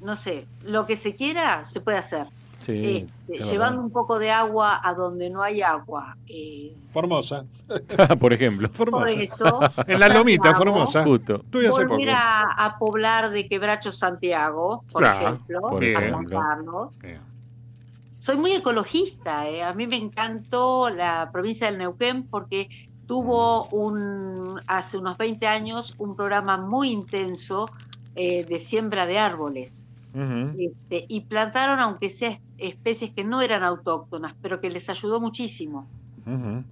[0.00, 2.26] no sé, lo que se quiera se puede hacer.
[2.60, 6.16] Sí, Eh, es llevando un poco de agua a donde no hay agua.
[6.26, 7.44] eh, Formosa.
[8.20, 8.70] Por ejemplo.
[8.76, 10.54] por eso, En la lomita.
[10.54, 11.04] Formosa.
[11.04, 11.36] Justo.
[11.36, 11.94] Estuve hace poco.
[11.96, 16.92] volver a, a poblar de Quebracho Santiago, por Claro, ejemplo, por a ejemplo.
[18.18, 19.62] Soy muy ecologista, eh.
[19.62, 22.68] a mí me encantó la provincia del Neuquén porque
[23.06, 27.70] tuvo un hace unos 20 años un programa muy intenso
[28.14, 29.84] eh, de siembra de árboles.
[30.12, 35.88] Este, y plantaron, aunque sea especies que no eran autóctonas, pero que les ayudó muchísimo.
[36.26, 36.62] Eh,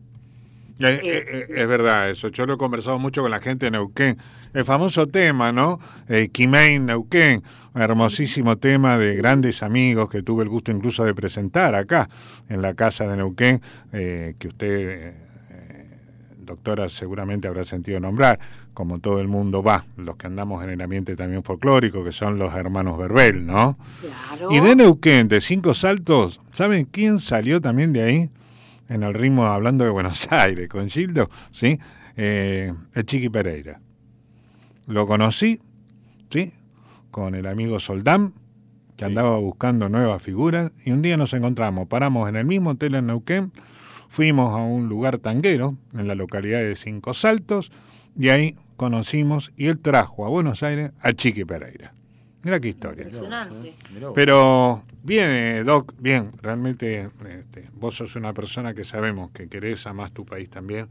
[0.80, 4.16] eh, eh, es verdad eso, yo lo he conversado mucho con la gente de Neuquén.
[4.54, 5.78] El famoso tema, ¿no?
[6.08, 7.42] Eh, Quimain Neuquén,
[7.74, 12.08] un hermosísimo tema de grandes amigos que tuve el gusto incluso de presentar acá,
[12.48, 13.60] en la casa de Neuquén,
[13.92, 15.14] eh, que usted, eh,
[16.38, 18.38] doctora, seguramente habrá sentido nombrar,
[18.78, 22.38] como todo el mundo va, los que andamos en el ambiente también folclórico, que son
[22.38, 23.76] los hermanos Verbel, ¿no?
[24.00, 24.52] Claro.
[24.52, 28.30] Y de Neuquén, de Cinco Saltos, ¿saben quién salió también de ahí?
[28.88, 31.80] En el ritmo hablando de Buenos Aires, con Gildo, ¿sí?
[32.16, 33.80] Eh, el Chiqui Pereira.
[34.86, 35.60] Lo conocí,
[36.30, 36.52] ¿sí?
[37.10, 38.32] Con el amigo Soldán,
[38.96, 42.94] que andaba buscando nuevas figuras, y un día nos encontramos, paramos en el mismo hotel
[42.94, 43.50] en Neuquén,
[44.08, 47.72] fuimos a un lugar tanguero, en la localidad de Cinco Saltos,
[48.16, 51.92] y ahí conocimos, y él trajo a Buenos Aires a Chiqui Pereira.
[52.44, 53.02] Mira qué historia.
[53.02, 53.74] Impresionante.
[54.14, 59.86] Pero bien, eh, Doc, bien, realmente este, vos sos una persona que sabemos que querés,
[59.88, 60.86] amás tu país también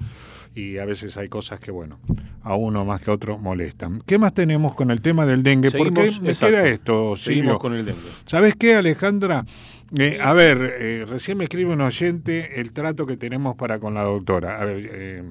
[0.53, 1.99] y a veces hay cosas que, bueno,
[2.43, 4.01] a uno más que a otro molestan.
[4.05, 5.71] ¿Qué más tenemos con el tema del dengue?
[5.71, 6.53] Porque Seguimos- me exacto.
[6.55, 7.59] queda esto, Seguimos Silvio.
[7.59, 8.01] con el dengue.
[8.25, 9.45] ¿Sabes qué, Alejandra?
[9.97, 13.93] Eh, a ver, eh, recién me escribe un oyente el trato que tenemos para con
[13.93, 14.59] la doctora.
[14.61, 15.23] A ver, eh,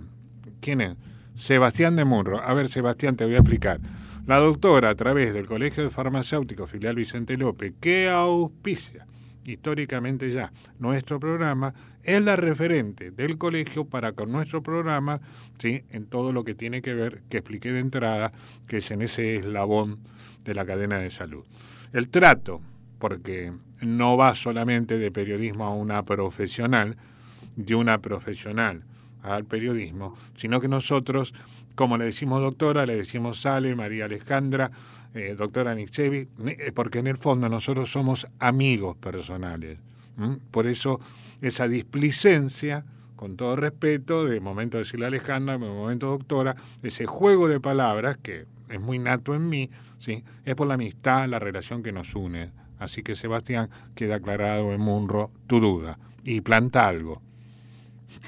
[0.60, 0.96] ¿quién es?
[1.36, 2.40] Sebastián de Murro.
[2.40, 3.80] A ver, Sebastián, te voy a explicar.
[4.26, 9.06] La doctora, a través del Colegio de Farmacéuticos Filial Vicente López, que auspicia
[9.44, 11.72] históricamente ya nuestro programa,
[12.02, 15.20] es la referente del colegio para con nuestro programa,
[15.58, 15.84] ¿sí?
[15.90, 18.32] en todo lo que tiene que ver, que expliqué de entrada,
[18.66, 20.00] que es en ese eslabón
[20.44, 21.44] de la cadena de salud.
[21.92, 22.60] El trato,
[22.98, 26.96] porque no va solamente de periodismo a una profesional,
[27.56, 28.84] de una profesional
[29.26, 31.34] al periodismo, sino que nosotros,
[31.74, 34.70] como le decimos doctora, le decimos Sale, María Alejandra,
[35.14, 39.78] eh, doctora Nixevi, eh, porque en el fondo nosotros somos amigos personales.
[40.50, 41.00] Por eso
[41.42, 42.84] esa displicencia,
[43.16, 48.46] con todo respeto, de momento decirle Alejandra, de momento doctora, ese juego de palabras que
[48.68, 50.24] es muy nato en mí, ¿sí?
[50.44, 52.50] es por la amistad, la relación que nos une.
[52.78, 55.98] Así que Sebastián, queda aclarado en Munro tu duda.
[56.24, 57.22] Y planta algo.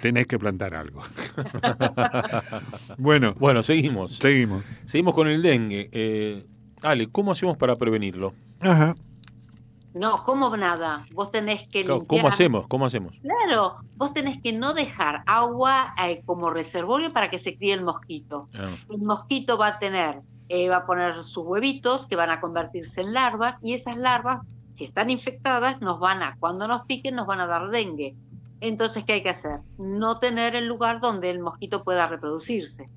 [0.03, 1.03] Tenés que plantar algo.
[2.99, 3.35] bueno.
[3.39, 4.17] Bueno, seguimos.
[4.17, 4.63] Seguimos.
[4.87, 5.89] Seguimos con el dengue.
[5.93, 6.45] Eh,
[6.83, 8.35] Ale, ¿cómo hacemos para prevenirlo?
[8.61, 8.95] Ajá.
[9.95, 11.07] No, como nada.
[11.13, 12.21] Vos tenés que Claro, limpiar.
[12.21, 12.67] ¿Cómo hacemos?
[12.69, 13.15] ¿Cómo hacemos?
[13.21, 17.83] Claro, vos tenés que no dejar agua eh, como reservorio para que se críe el
[17.83, 18.47] mosquito.
[18.55, 22.41] Ah, El mosquito va a tener, eh, va a poner sus huevitos que van a
[22.41, 24.41] convertirse en larvas y esas larvas,
[24.75, 28.15] si están infectadas, nos van a, cuando nos piquen, nos van a dar dengue.
[28.61, 29.61] Entonces, ¿qué hay que hacer?
[29.79, 32.89] No tener el lugar donde el mosquito pueda reproducirse.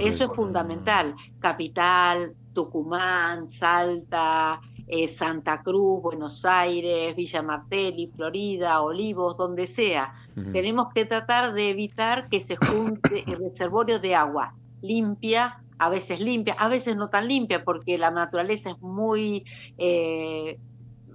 [0.00, 1.14] Eso es fundamental.
[1.40, 10.14] Capital, Tucumán, Salta, eh, Santa Cruz, Buenos Aires, Villa Martelli, Florida, Olivos, donde sea.
[10.52, 16.20] Tenemos que tratar de evitar que se junte el reservorio de agua limpia, a veces
[16.20, 19.44] limpia, a veces no tan limpia, porque la naturaleza es muy,
[19.78, 20.58] eh,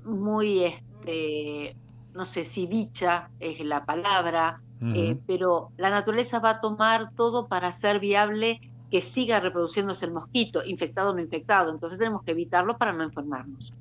[0.04, 1.76] muy, este,
[2.14, 7.48] no sé si dicha es la palabra, eh, pero la naturaleza va a tomar todo
[7.48, 8.60] para hacer viable
[8.92, 11.72] que siga reproduciéndose el mosquito, infectado o no infectado.
[11.72, 13.74] Entonces tenemos que evitarlo para no enfermarnos.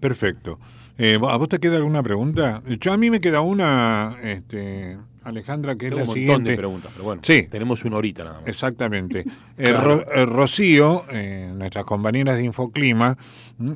[0.00, 0.58] Perfecto.
[0.96, 2.62] Eh, ¿A vos te queda alguna pregunta?
[2.80, 6.50] Yo a mí me queda una, este, Alejandra, que es Tengo la un montón siguiente.
[6.52, 7.46] de preguntas, pero bueno, sí.
[7.50, 8.48] tenemos una horita nada más.
[8.48, 9.24] Exactamente.
[9.56, 9.72] Eh.
[9.72, 13.16] Ro- eh, Rocío, eh, nuestras compañeras de Infoclima,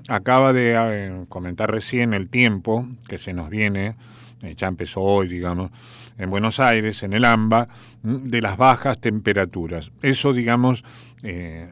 [0.09, 3.95] acaba de eh, comentar recién el tiempo que se nos viene,
[4.43, 5.71] eh, ya empezó hoy, digamos,
[6.19, 7.69] en Buenos Aires, en el AMBA,
[8.03, 9.93] de las bajas temperaturas.
[10.03, 10.85] Eso, digamos,
[11.23, 11.69] eh,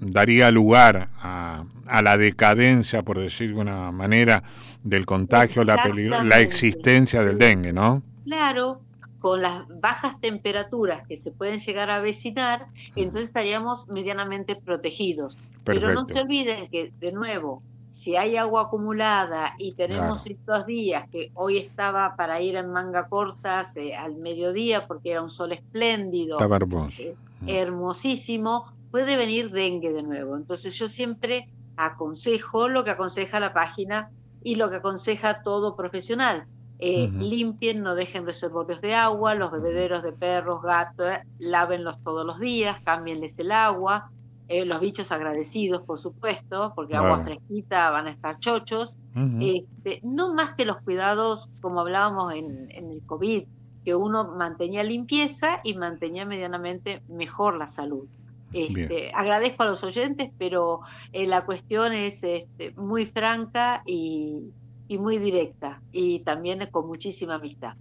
[0.00, 4.42] daría lugar a, a la decadencia, por decir de una manera,
[4.84, 8.02] del contagio, la, peligro- la existencia del dengue, ¿no?
[8.26, 8.82] Claro,
[9.26, 15.36] con las bajas temperaturas que se pueden llegar a avecinar, entonces estaríamos medianamente protegidos.
[15.64, 17.60] Pero no se olviden que, de nuevo,
[17.90, 23.08] si hay agua acumulada y tenemos estos días que hoy estaba para ir en manga
[23.08, 27.02] cortas eh, al mediodía porque era un sol espléndido, Estaba hermoso.
[27.02, 27.16] eh,
[27.48, 30.36] hermosísimo, puede venir dengue de nuevo.
[30.36, 34.08] Entonces yo siempre aconsejo lo que aconseja la página
[34.44, 36.46] y lo que aconseja todo profesional.
[36.78, 37.08] Eh.
[37.10, 42.38] Limpien, no dejen reservorios de agua, los bebederos de perros, gatos, eh, lávenlos todos los
[42.38, 44.10] días, cámbienles el agua,
[44.48, 48.96] eh, los bichos agradecidos, por supuesto, porque agua fresquita van a estar chochos.
[49.40, 53.44] Este, no más que los cuidados, como hablábamos en, en el COVID,
[53.84, 58.06] que uno mantenía limpieza y mantenía medianamente mejor la salud.
[58.52, 60.80] Este, agradezco a los oyentes, pero
[61.12, 64.50] eh, la cuestión es este, muy franca y,
[64.88, 67.74] y muy directa y también con muchísima amistad.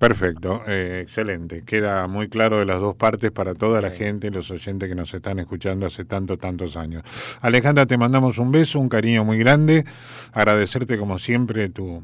[0.00, 1.62] Perfecto, eh, excelente.
[1.62, 5.12] Queda muy claro de las dos partes para toda la gente, los oyentes que nos
[5.12, 7.04] están escuchando hace tantos, tantos años.
[7.42, 9.84] Alejandra, te mandamos un beso, un cariño muy grande.
[10.32, 12.02] Agradecerte como siempre tu,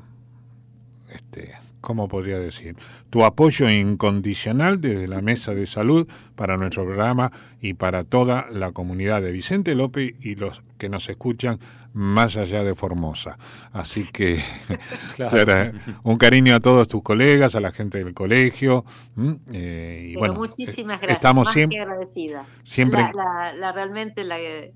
[1.11, 2.77] este, ¿cómo podría decir?
[3.09, 7.33] Tu apoyo incondicional desde la Mesa de Salud para nuestro programa
[7.63, 11.61] y para toda la comunidad de Vicente López y los que nos escuchan
[11.97, 13.39] más allá de Formosa.
[13.73, 14.45] Así que
[15.17, 15.73] Claro.
[16.03, 18.85] un cariño a todos tus colegas, a la gente del colegio.
[19.53, 22.45] Eh, y Pero bueno, muchísimas eh, gracias, Estamos más siempre, que agradecida.
[22.65, 24.73] siempre- La, la- la realmente la eh,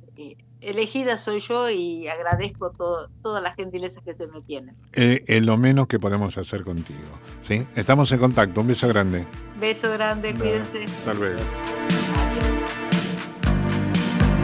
[0.62, 4.74] elegida soy yo y agradezco todo, todas las gentilezas que se me tienen.
[4.92, 6.98] eh, es lo menos que podemos hacer contigo.
[7.42, 7.62] ¿sí?
[7.76, 8.60] Estamos en contacto.
[8.62, 9.26] Un beso grande.
[9.60, 10.84] Beso grande, cuídense.
[10.84, 11.40] Hasta luego.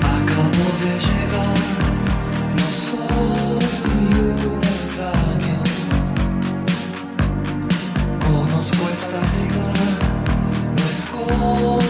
[0.03, 1.26] Acabo de
[11.29, 11.86] no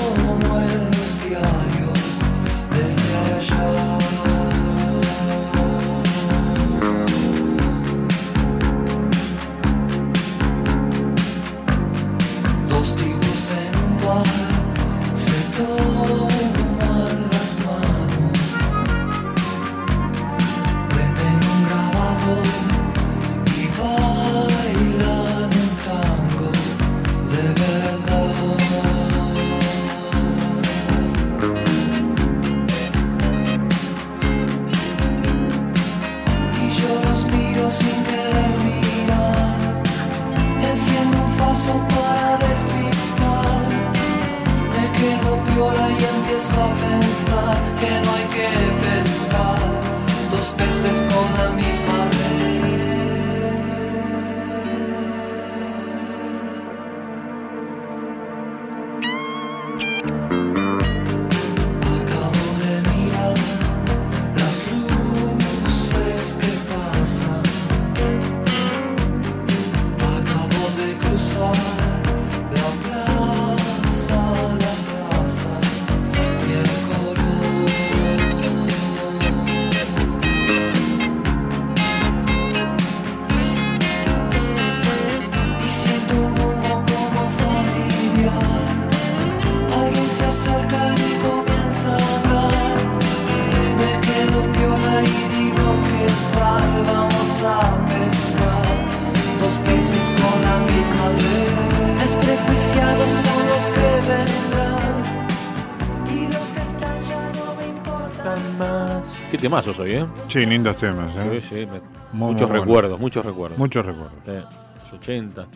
[109.47, 110.05] temazos hoy, ¿eh?
[110.27, 111.15] Sí, lindos temas.
[111.17, 111.41] ¿eh?
[111.41, 111.81] Sí, sí, me-
[112.13, 113.03] Muy, muchos muy recuerdos, bueno.
[113.03, 113.59] muchos recuerdos.
[113.59, 114.19] Muchos recuerdos.
[114.27, 115.47] Los 80.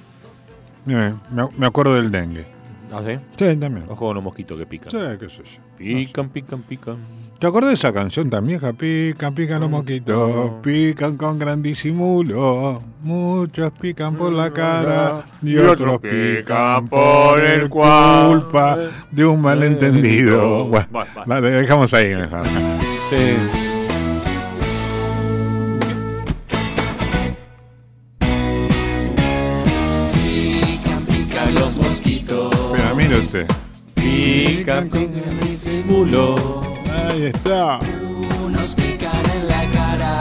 [0.89, 2.47] Eh, me, me acuerdo del dengue.
[2.93, 3.19] ¿Ah, sí?
[3.37, 3.85] Sí, también.
[3.89, 4.91] Ojo con los mosquitos que pican.
[4.91, 5.61] Sí, qué sé yo.
[5.77, 6.97] Pican, pican, pican.
[7.41, 8.61] ¿Te acordás de esa canción también?
[8.61, 8.73] Ja?
[8.75, 12.83] Pican, pican los mosquitos, pican con gran disimulo.
[13.03, 18.79] Muchos pican por la cara y otros pican por el culpa
[19.11, 20.67] de un malentendido.
[20.67, 20.87] Bueno,
[21.27, 22.45] la dejamos ahí mejor.
[23.09, 23.70] Sí.
[34.21, 35.09] Pican con
[35.41, 36.35] disimulo.
[37.09, 37.79] Ahí está.
[38.45, 40.19] Unos pican en la cara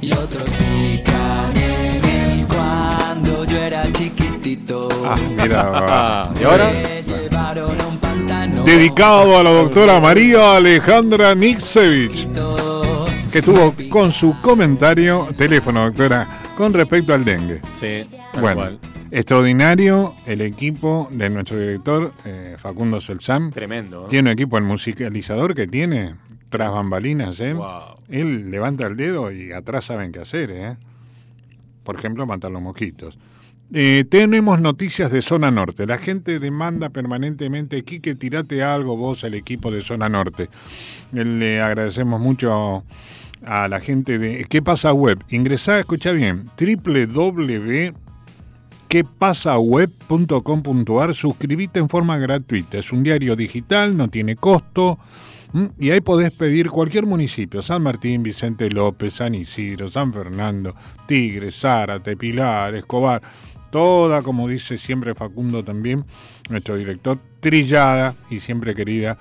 [0.00, 4.88] y otros pican en el cuando yo era chiquitito.
[5.04, 6.32] Ah, mira.
[6.40, 6.72] ¿Y ahora?
[6.72, 8.64] Me llevaron a un pantano.
[8.64, 12.28] Dedicado a la doctora María Alejandra Nixevich,
[13.32, 17.60] que tuvo con su comentario, teléfono doctora, con respecto al dengue.
[17.78, 18.08] Sí,
[18.40, 18.78] Bueno, cual.
[19.14, 23.52] Extraordinario el equipo de nuestro director eh, Facundo Selzam.
[23.52, 24.02] Tremendo.
[24.02, 24.06] ¿no?
[24.08, 26.16] Tiene un equipo, el musicalizador que tiene,
[26.50, 27.54] tras bambalinas, ¿eh?
[27.54, 27.98] Wow.
[28.08, 30.76] Él levanta el dedo y atrás saben qué hacer, ¿eh?
[31.84, 33.16] Por ejemplo, matar los mosquitos.
[33.72, 35.86] Eh, tenemos noticias de Zona Norte.
[35.86, 40.50] La gente demanda permanentemente, Quique, tirate algo vos al equipo de Zona Norte.
[41.12, 42.84] Eh, Le agradecemos mucho
[43.46, 45.22] a la gente de ¿Qué pasa web?
[45.28, 46.46] Ingresá, escucha bien,
[48.88, 52.78] www.quepasaweb.com.ar, suscribite en forma gratuita.
[52.78, 54.98] Es un diario digital, no tiene costo.
[55.78, 60.74] Y ahí podés pedir cualquier municipio, San Martín, Vicente López, San Isidro, San Fernando,
[61.06, 63.22] Tigre, Zárate, Pilar, Escobar,
[63.70, 66.04] toda, como dice siempre Facundo también,
[66.48, 69.16] nuestro director, trillada y siempre querida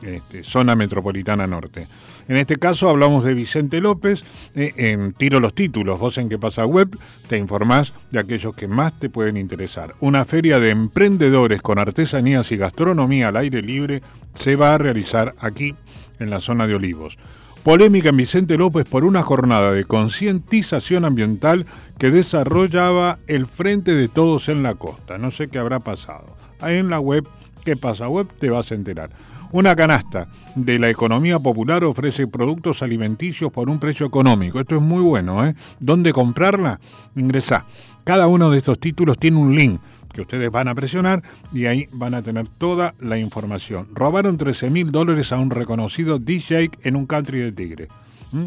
[0.00, 1.86] este, zona metropolitana norte.
[2.28, 4.22] En este caso hablamos de Vicente López,
[4.54, 6.94] eh, en Tiro los títulos, vos en qué pasa web,
[7.26, 9.94] te informás de aquellos que más te pueden interesar.
[10.00, 14.02] Una feria de emprendedores con artesanías y gastronomía al aire libre
[14.34, 15.74] se va a realizar aquí
[16.18, 17.16] en la zona de Olivos.
[17.62, 21.64] Polémica en Vicente López por una jornada de concientización ambiental
[21.98, 25.16] que desarrollaba el Frente de Todos en la Costa.
[25.16, 26.36] No sé qué habrá pasado.
[26.60, 27.26] Ahí en la web,
[27.64, 28.28] ¿qué pasa web?
[28.38, 29.10] Te vas a enterar.
[29.50, 34.60] Una canasta de la economía popular ofrece productos alimenticios por un precio económico.
[34.60, 35.54] Esto es muy bueno, ¿eh?
[35.80, 36.78] ¿Dónde comprarla?
[37.16, 37.64] Ingresá.
[38.04, 39.80] Cada uno de estos títulos tiene un link
[40.12, 41.22] que ustedes van a presionar
[41.52, 43.88] y ahí van a tener toda la información.
[43.94, 47.88] Robaron 13 mil dólares a un reconocido DJ en un country de Tigre.
[48.32, 48.44] ¿Mm?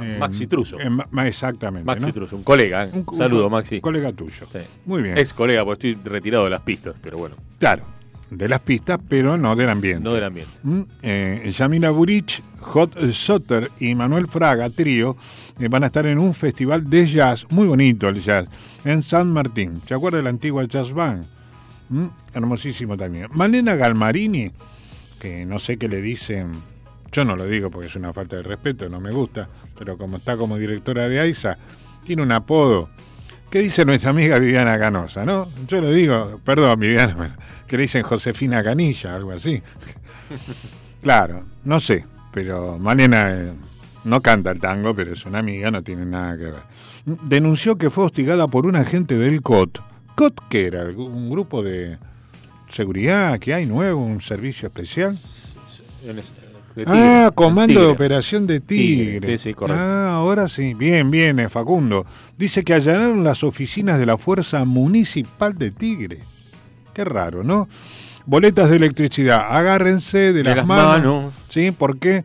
[0.00, 0.76] En- Maxi Truso.
[1.10, 1.84] Ma- exactamente.
[1.84, 2.12] Maxi ¿no?
[2.12, 2.84] Truso, un colega.
[2.84, 2.90] ¿eh?
[2.92, 3.80] Un Saludo, un Maxi.
[3.80, 4.46] Colega tuyo.
[4.52, 4.58] Sí.
[4.86, 5.18] Muy bien.
[5.18, 7.82] Ex colega, porque estoy retirado de las pistas, pero bueno, Claro,
[8.30, 10.04] de las pistas, pero no del ambiente.
[10.04, 10.52] no del ambiente.
[10.62, 15.16] Mm, eh, Yamila Burich, Hot Sotter y Manuel Fraga, trío,
[15.58, 18.46] eh, van a estar en un festival de jazz, muy bonito el jazz,
[18.84, 19.80] en San Martín.
[19.86, 21.26] ¿Se acuerda de la antigua Jazz Band?
[21.88, 23.28] Mm, hermosísimo también.
[23.32, 24.50] Malena Galmarini,
[25.20, 26.52] que no sé qué le dicen,
[27.10, 29.48] yo no lo digo porque es una falta de respeto, no me gusta,
[29.78, 31.56] pero como está como directora de AISA,
[32.04, 32.90] tiene un apodo.
[33.50, 35.48] ¿Qué dice nuestra amiga Viviana Canosa, no?
[35.66, 37.34] Yo le digo, perdón, Viviana,
[37.66, 39.62] que le dicen Josefina Canilla, algo así.
[41.00, 43.52] Claro, no sé, pero Malena eh,
[44.02, 46.62] no canta el tango, pero es una amiga, no tiene nada que ver.
[47.22, 49.78] Denunció que fue hostigada por un agente del COT.
[50.16, 50.84] ¿COT qué era?
[50.86, 51.98] ¿Un grupo de
[52.68, 55.16] seguridad que hay nuevo, un servicio especial?
[56.78, 57.84] De ah, comando Tigre.
[57.86, 59.18] de operación de Tigre.
[59.18, 59.82] Tigre, sí, sí, correcto.
[59.82, 60.74] Ah, ahora sí.
[60.74, 62.06] Bien, bien, eh, Facundo.
[62.36, 66.18] Dice que allanaron las oficinas de la Fuerza Municipal de Tigre.
[66.94, 67.68] Qué raro, ¿no?
[68.26, 70.92] Boletas de electricidad, agárrense de, las, las manos.
[70.92, 71.34] manos.
[71.48, 72.24] Sí, porque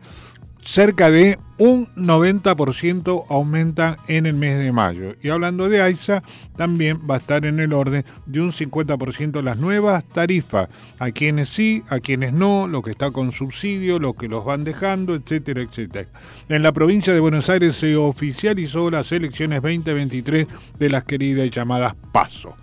[0.64, 5.14] cerca de un 90% aumenta en el mes de mayo.
[5.22, 6.22] Y hablando de AISA,
[6.56, 10.68] también va a estar en el orden de un 50% las nuevas tarifas.
[10.98, 14.64] A quienes sí, a quienes no, lo que está con subsidio, lo que los van
[14.64, 16.08] dejando, etcétera, etcétera.
[16.48, 20.46] En la provincia de Buenos Aires se oficializó las elecciones 2023
[20.78, 22.56] de las queridas y llamadas PASO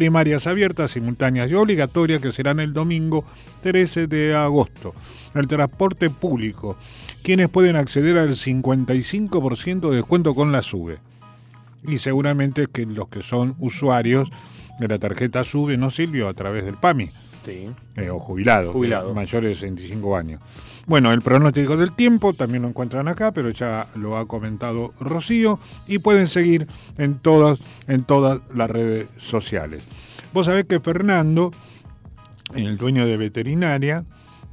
[0.00, 3.24] primarias abiertas, simultáneas y obligatorias que serán el domingo
[3.62, 4.94] 13 de agosto.
[5.34, 6.76] El transporte público,
[7.22, 10.98] quienes pueden acceder al 55% de descuento con la SUBE.
[11.88, 14.28] Y seguramente que los que son usuarios
[14.78, 16.28] de la tarjeta SUBE, ¿no Silvio?
[16.28, 17.08] A través del PAMI,
[17.46, 17.66] Sí.
[17.96, 19.14] eh, o jubilados, Jubilado.
[19.14, 20.42] mayores de 65 años.
[20.86, 25.58] Bueno, el pronóstico del tiempo también lo encuentran acá, pero ya lo ha comentado Rocío
[25.88, 27.58] y pueden seguir en todas,
[27.88, 29.82] en todas las redes sociales.
[30.32, 31.50] Vos sabés que Fernando,
[32.54, 34.04] el dueño de veterinaria,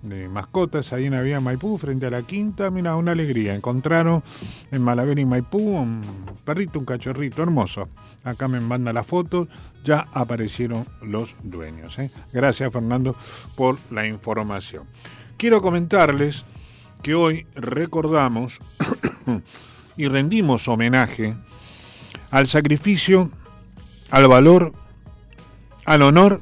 [0.01, 3.53] de mascotas, ahí en Avía Maipú, frente a la quinta, mira, una alegría.
[3.53, 4.23] Encontraron
[4.71, 6.01] en Malaver y Maipú un
[6.43, 7.89] perrito, un cachorrito hermoso.
[8.23, 9.47] Acá me manda las fotos,
[9.83, 11.99] ya aparecieron los dueños.
[11.99, 12.09] ¿eh?
[12.33, 13.15] Gracias, Fernando,
[13.55, 14.85] por la información.
[15.37, 16.45] Quiero comentarles
[17.01, 18.59] que hoy recordamos
[19.97, 21.35] y rendimos homenaje
[22.31, 23.29] al sacrificio,
[24.09, 24.73] al valor,
[25.85, 26.41] al honor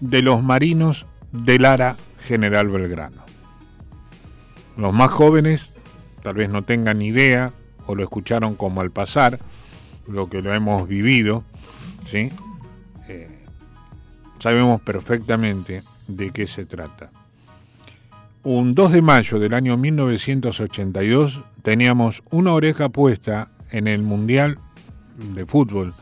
[0.00, 1.96] de los marinos del Lara
[2.26, 3.24] General Belgrano.
[4.76, 5.70] Los más jóvenes
[6.22, 7.52] tal vez no tengan idea
[7.86, 9.38] o lo escucharon como al pasar,
[10.08, 11.44] lo que lo hemos vivido,
[12.08, 12.32] ¿sí?
[13.08, 13.44] Eh,
[14.38, 17.10] sabemos perfectamente de qué se trata.
[18.48, 24.60] Un 2 de mayo del año 1982 teníamos una oreja puesta en el Mundial
[25.16, 25.94] de Fútbol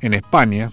[0.00, 0.72] en España,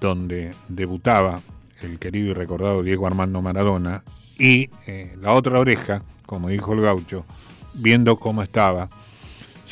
[0.00, 1.40] donde debutaba
[1.82, 4.04] el querido y recordado Diego Armando Maradona,
[4.38, 7.24] y eh, la otra oreja, como dijo el gaucho,
[7.74, 8.88] viendo cómo estaba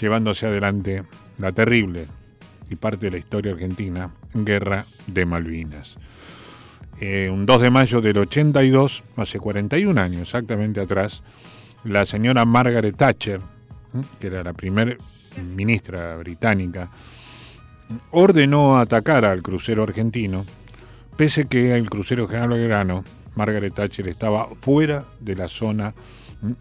[0.01, 1.05] llevándose adelante
[1.39, 2.09] la terrible
[2.69, 5.97] y parte de la historia argentina, Guerra de Malvinas.
[7.01, 11.23] Eh, un 2 de mayo del 82, hace 41 años exactamente atrás,
[11.85, 13.41] la señora Margaret Thatcher,
[14.19, 14.97] que era la primera
[15.55, 16.91] ministra británica,
[18.11, 20.45] ordenó atacar al crucero argentino,
[21.17, 23.05] pese que el crucero General Belgrano,
[23.37, 25.95] Margaret Thatcher, estaba fuera de la zona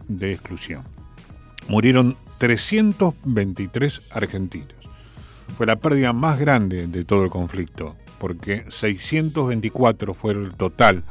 [0.06, 0.84] de exclusión.
[1.68, 4.74] Murieron 323 argentinos.
[5.56, 11.04] Fue la pérdida más grande de todo el conflicto, porque 624 fue el total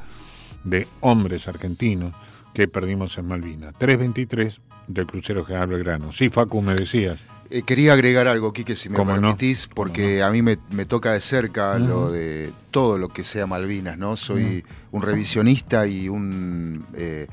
[0.64, 2.14] de hombres argentinos
[2.54, 3.74] que perdimos en Malvinas.
[3.78, 6.12] 323 del crucero General Belgrano.
[6.12, 7.20] Sí, Facu, me decías.
[7.50, 11.22] Eh, quería agregar algo, Quique, si me permitís, porque a mí me, me toca de
[11.22, 14.18] cerca lo de todo lo que sea Malvinas, ¿no?
[14.18, 17.28] Soy un revisionista y un eh,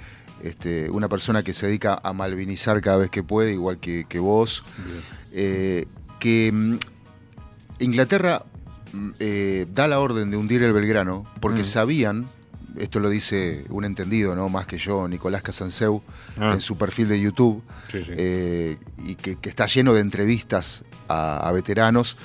[0.44, 4.18] este, una persona que se dedica a malvinizar cada vez que puede, igual que, que
[4.18, 4.62] vos.
[5.32, 5.86] Eh,
[6.20, 6.76] que mm,
[7.80, 8.44] Inglaterra
[9.18, 11.66] eh, da la orden de hundir el Belgrano porque Mm.
[11.66, 12.26] sabían,
[12.76, 14.48] esto lo dice un entendido, ¿no?
[14.48, 16.02] Más que yo, Nicolás Casanseu,
[16.38, 16.52] Ah.
[16.54, 18.10] en su perfil de YouTube, Sí, sí.
[18.16, 22.16] eh, y que, que está lleno de entrevistas a, a veteranos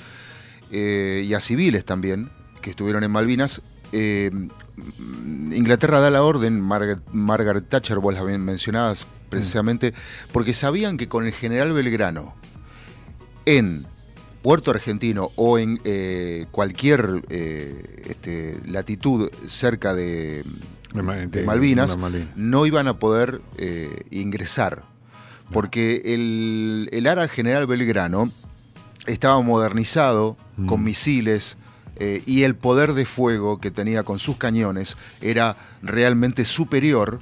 [0.72, 2.30] eh, y a civiles también
[2.62, 3.62] que estuvieron en Malvinas.
[3.92, 9.94] Mm, Inglaterra da la orden, Margaret, Margaret Thatcher, vos la men- mencionabas precisamente,
[10.32, 12.34] porque sabían que con el general Belgrano
[13.46, 13.86] en
[14.42, 20.44] Puerto Argentino o en eh, cualquier eh, este, latitud cerca de,
[20.94, 22.28] De Ma- de de- Malvinas, de Malvinas.
[22.36, 24.82] no iban a poder eh, ingresar.
[25.52, 28.30] Porque el, el ARA General Belgrano
[29.06, 30.66] estaba modernizado Mm.
[30.66, 31.56] con misiles
[31.96, 37.20] eh, y el poder de fuego que tenía con sus cañones era realmente superior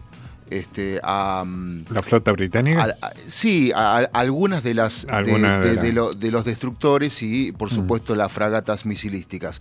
[0.51, 2.85] este, a, mm, ¿La flota británica?
[3.01, 6.45] a- a- sí, a, algunas de las de- de de, la- de lo- de los
[6.45, 7.75] destructores y por Mm.
[7.75, 9.61] supuesto las fragatas misilísticas.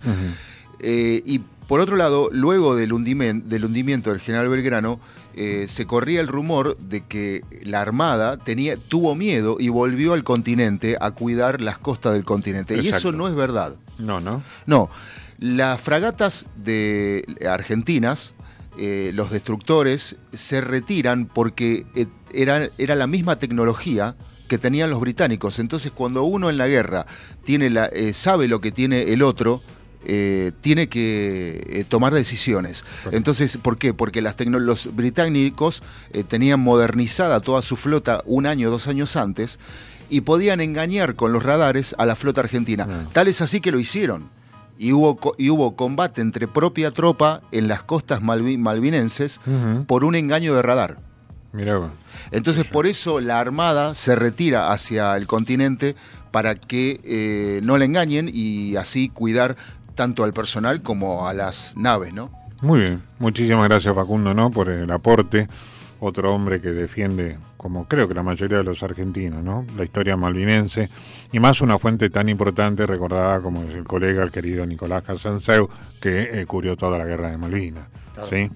[0.80, 5.00] Eh, y por otro lado, luego del, hundimen- del hundimiento del general Belgrano,
[5.34, 10.24] eh, se corría el rumor de que la Armada tenía, tuvo miedo y volvió al
[10.24, 12.76] continente a cuidar las costas del continente.
[12.80, 13.74] Y eso no es verdad.
[13.98, 14.42] No, no.
[14.66, 14.88] No,
[15.38, 18.34] las fragatas de argentinas,
[18.78, 24.14] eh, los destructores, se retiran porque eh, era, era la misma tecnología
[24.46, 25.58] que tenían los británicos.
[25.58, 27.04] Entonces, cuando uno en la guerra
[27.44, 29.62] tiene la, eh, sabe lo que tiene el otro,
[30.62, 32.82] tiene que tomar decisiones.
[33.10, 33.92] Entonces, ¿por qué?
[33.92, 35.82] Porque las los británicos
[36.28, 39.58] tenían modernizada toda su flota un año, dos años antes,
[40.08, 42.86] y podían engañar con los radares a la flota argentina.
[43.12, 44.30] Tal es así que lo hicieron.
[44.78, 49.40] Y hubo, y hubo combate entre propia tropa en las costas malvi- malvinenses
[49.86, 50.98] por un engaño de radar.
[51.52, 51.80] Mirá.
[52.30, 55.96] Entonces, por eso la Armada se retira hacia el continente
[56.30, 59.56] para que eh, no le engañen y así cuidar
[59.94, 62.30] tanto al personal como a las naves, ¿no?
[62.60, 64.50] Muy bien, muchísimas gracias Facundo, ¿no?
[64.50, 65.48] Por el aporte.
[66.00, 69.66] Otro hombre que defiende, como creo que la mayoría de los argentinos, ¿no?
[69.76, 70.88] La historia malvinense
[71.32, 75.68] y más una fuente tan importante recordada como es el colega, el querido Nicolás Casanseu,
[76.00, 78.28] que eh, cubrió toda la guerra de Malvinas, Claro.
[78.28, 78.48] ¿sí?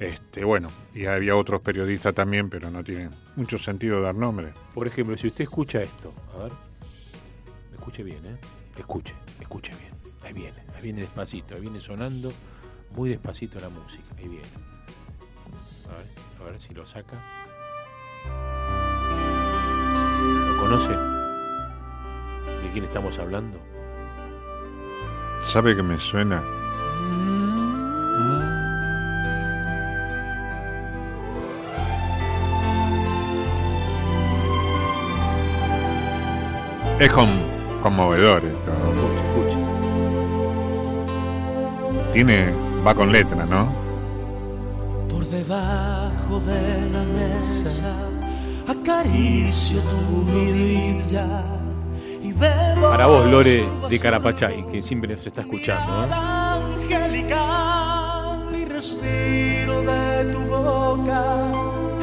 [0.00, 4.52] Este, bueno, y había otros periodistas también, pero no tiene mucho sentido dar nombre.
[4.74, 6.52] Por ejemplo, si usted escucha esto, a ver,
[7.74, 8.36] escuche bien, ¿eh?
[8.76, 9.92] Escuche, escuche bien.
[10.24, 12.32] Ahí viene, ahí viene despacito, ahí viene sonando
[12.96, 14.48] muy despacito la música, ahí viene.
[15.88, 16.06] A ver,
[16.50, 17.16] ver si lo saca.
[20.48, 20.92] ¿Lo conoce?
[22.62, 23.58] ¿De quién estamos hablando?
[25.42, 26.42] ¿Sabe que me suena?
[36.98, 37.28] Es con,
[37.82, 38.72] conmovedor esto.
[39.26, 39.58] Escuche,
[42.12, 42.54] Tiene,
[42.86, 43.70] va con letra, ¿no?
[45.08, 47.94] Por debajo de la mesa
[48.66, 51.44] acaricio tu rodilla
[52.20, 56.04] y bebo Para vos, Lore de Carapachay, que siempre nos está escuchando.
[56.04, 56.08] ¿eh?
[56.84, 61.52] angelical y respiro de tu boca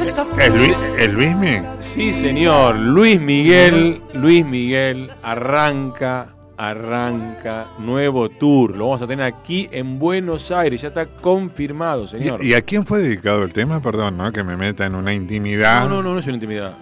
[0.01, 1.61] esa ¿Es, Luis, ¿Es Luismi?
[1.79, 2.75] Sí, señor.
[2.75, 8.75] Luis Miguel, Luis Miguel arranca, arranca nuevo tour.
[8.75, 10.81] Lo vamos a tener aquí en Buenos Aires.
[10.81, 12.43] Ya está confirmado, señor.
[12.43, 13.81] ¿Y, y a quién fue dedicado el tema?
[13.81, 14.31] Perdón, ¿no?
[14.31, 15.81] Que me meta en una intimidad.
[15.81, 16.73] No, no, no, no es una intimidad.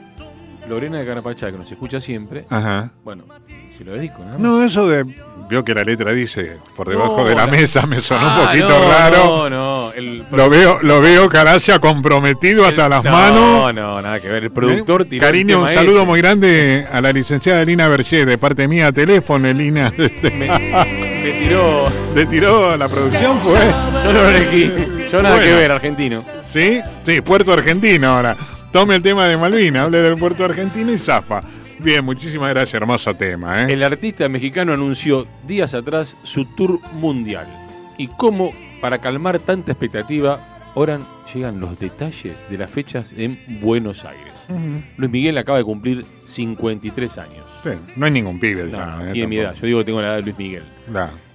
[0.70, 2.46] Lorena de Carapachá, que nos escucha siempre.
[2.50, 2.92] Ajá.
[3.04, 3.24] Bueno,
[3.78, 4.40] si lo dedico, más.
[4.40, 5.04] No, eso de.
[5.50, 8.40] Vio que la letra dice por debajo No, de la, la- mesa, me sonó Ah,
[8.40, 9.18] un poquito no, raro.
[9.26, 9.81] No, no.
[9.96, 13.74] El, Lo veo, lo veo Caracia comprometido hasta las no, manos.
[13.74, 14.44] No, nada que ver.
[14.44, 15.18] El productor ¿Eh?
[15.18, 16.06] Cariño, un saludo ese.
[16.06, 19.92] muy grande a la licenciada Lina Berger, de parte mía, teléfono, Lina.
[19.98, 21.88] Me tiró.
[22.16, 23.40] ¿Le tiró la producción?
[23.40, 23.60] Fue.
[24.04, 24.74] Yo no lo elegí.
[25.12, 25.52] Yo nada Bueno.
[25.52, 26.24] que ver, argentino.
[26.42, 26.82] ¿Sí?
[27.06, 28.36] Sí, Puerto Argentino ahora.
[28.72, 31.42] Tome el tema de Malvina, hable del Puerto Argentino y zafa.
[31.80, 33.64] Bien, muchísimas gracias, hermoso tema.
[33.64, 33.74] ¿eh?
[33.74, 37.48] El artista mexicano anunció días atrás su tour mundial.
[37.98, 40.40] Y cómo, para calmar tanta expectativa,
[40.76, 41.00] ahora
[41.34, 44.32] llegan los detalles de las fechas en Buenos Aires.
[44.98, 47.46] Luis Miguel acaba de cumplir 53 años.
[47.64, 48.66] Sí, no hay ningún pibe.
[48.66, 49.14] No, ya, ¿eh?
[49.14, 49.56] tiene mi edad.
[49.56, 50.64] Yo digo que tengo la edad de Luis Miguel.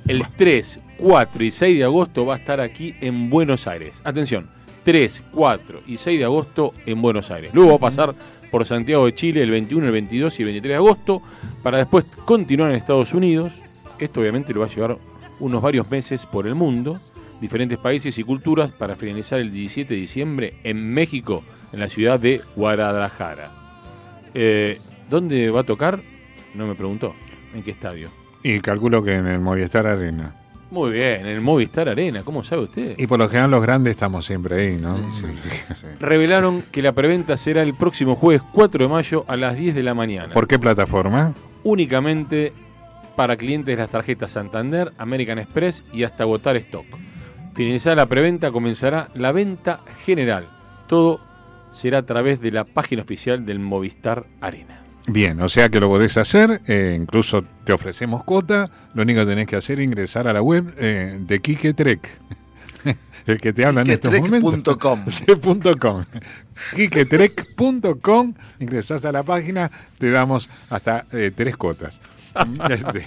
[0.07, 4.01] El 3, 4 y 6 de agosto va a estar aquí en Buenos Aires.
[4.05, 4.47] Atención,
[4.84, 7.55] 3, 4 y 6 de agosto en Buenos Aires.
[7.55, 8.14] Luego va a pasar
[8.51, 11.22] por Santiago de Chile el 21, el 22 y el 23 de agosto,
[11.62, 13.55] para después continuar en Estados Unidos.
[13.99, 14.99] Esto obviamente lo va a llevar
[15.40, 16.99] unos varios meses por el mundo,
[17.41, 22.18] diferentes países y culturas, para finalizar el 17 de diciembre en México, en la ciudad
[22.18, 23.51] de Guadalajara.
[24.34, 24.78] Eh,
[25.09, 26.01] ¿Dónde va a tocar?
[26.55, 27.14] No me preguntó.
[27.55, 28.11] ¿En qué estadio?
[28.43, 30.34] Y calculo que en el Movistar Arena.
[30.70, 32.99] Muy bien, en el Movistar Arena, ¿cómo sabe usted?
[32.99, 34.99] Y por lo general los grandes estamos siempre ahí, ¿no?
[36.01, 39.82] Revelaron que la preventa será el próximo jueves 4 de mayo a las 10 de
[39.82, 40.32] la mañana.
[40.32, 41.34] ¿Por qué plataforma?
[41.62, 42.53] Únicamente
[43.14, 46.84] para clientes de las tarjetas Santander, American Express y hasta agotar stock.
[47.57, 50.46] Finalizada la preventa comenzará la venta general.
[50.86, 51.20] Todo
[51.72, 54.82] será a través de la página oficial del Movistar Arena.
[55.07, 59.26] Bien, o sea que lo podés hacer, eh, incluso te ofrecemos cuota, lo único que
[59.26, 62.09] tenés que hacer es ingresar a la web eh, de Trek.
[63.26, 64.76] El que te habla en estos momentos.
[64.76, 65.04] Com.
[66.74, 72.02] Kiketrek.com, ingresás a la página, te damos hasta eh, tres cuotas.
[72.70, 73.07] Este,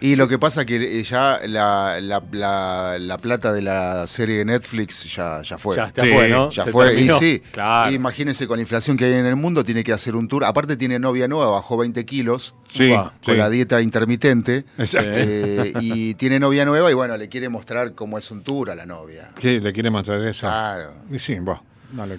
[0.00, 4.38] Y lo que pasa que eh, ya la, la, la- la plata de la serie
[4.38, 5.76] de Netflix ya, ya fue.
[5.76, 6.50] Ya- ya fue, ¿no?
[6.50, 6.86] Ya fue.
[6.88, 7.16] terminó.
[7.16, 7.90] Y sí, Claro.
[7.92, 10.44] imagínense con la inflación que hay en el mundo, tiene que hacer un tour.
[10.44, 12.54] Aparte tiene novia nueva, bajó 20 kilos.
[12.68, 13.36] Sí, con sí.
[13.36, 14.64] la dieta intermitente.
[14.78, 15.10] Exacto.
[15.14, 18.74] Eh, y tiene novia nueva y bueno, le quiere mostrar cómo es un tour a
[18.74, 19.28] la novia.
[19.38, 19.60] ¿Qué?
[19.60, 20.46] ¿Le quiere mostrar eso?
[20.46, 20.94] Claro.
[21.10, 21.60] Y sí, vos,
[21.92, 22.18] no le-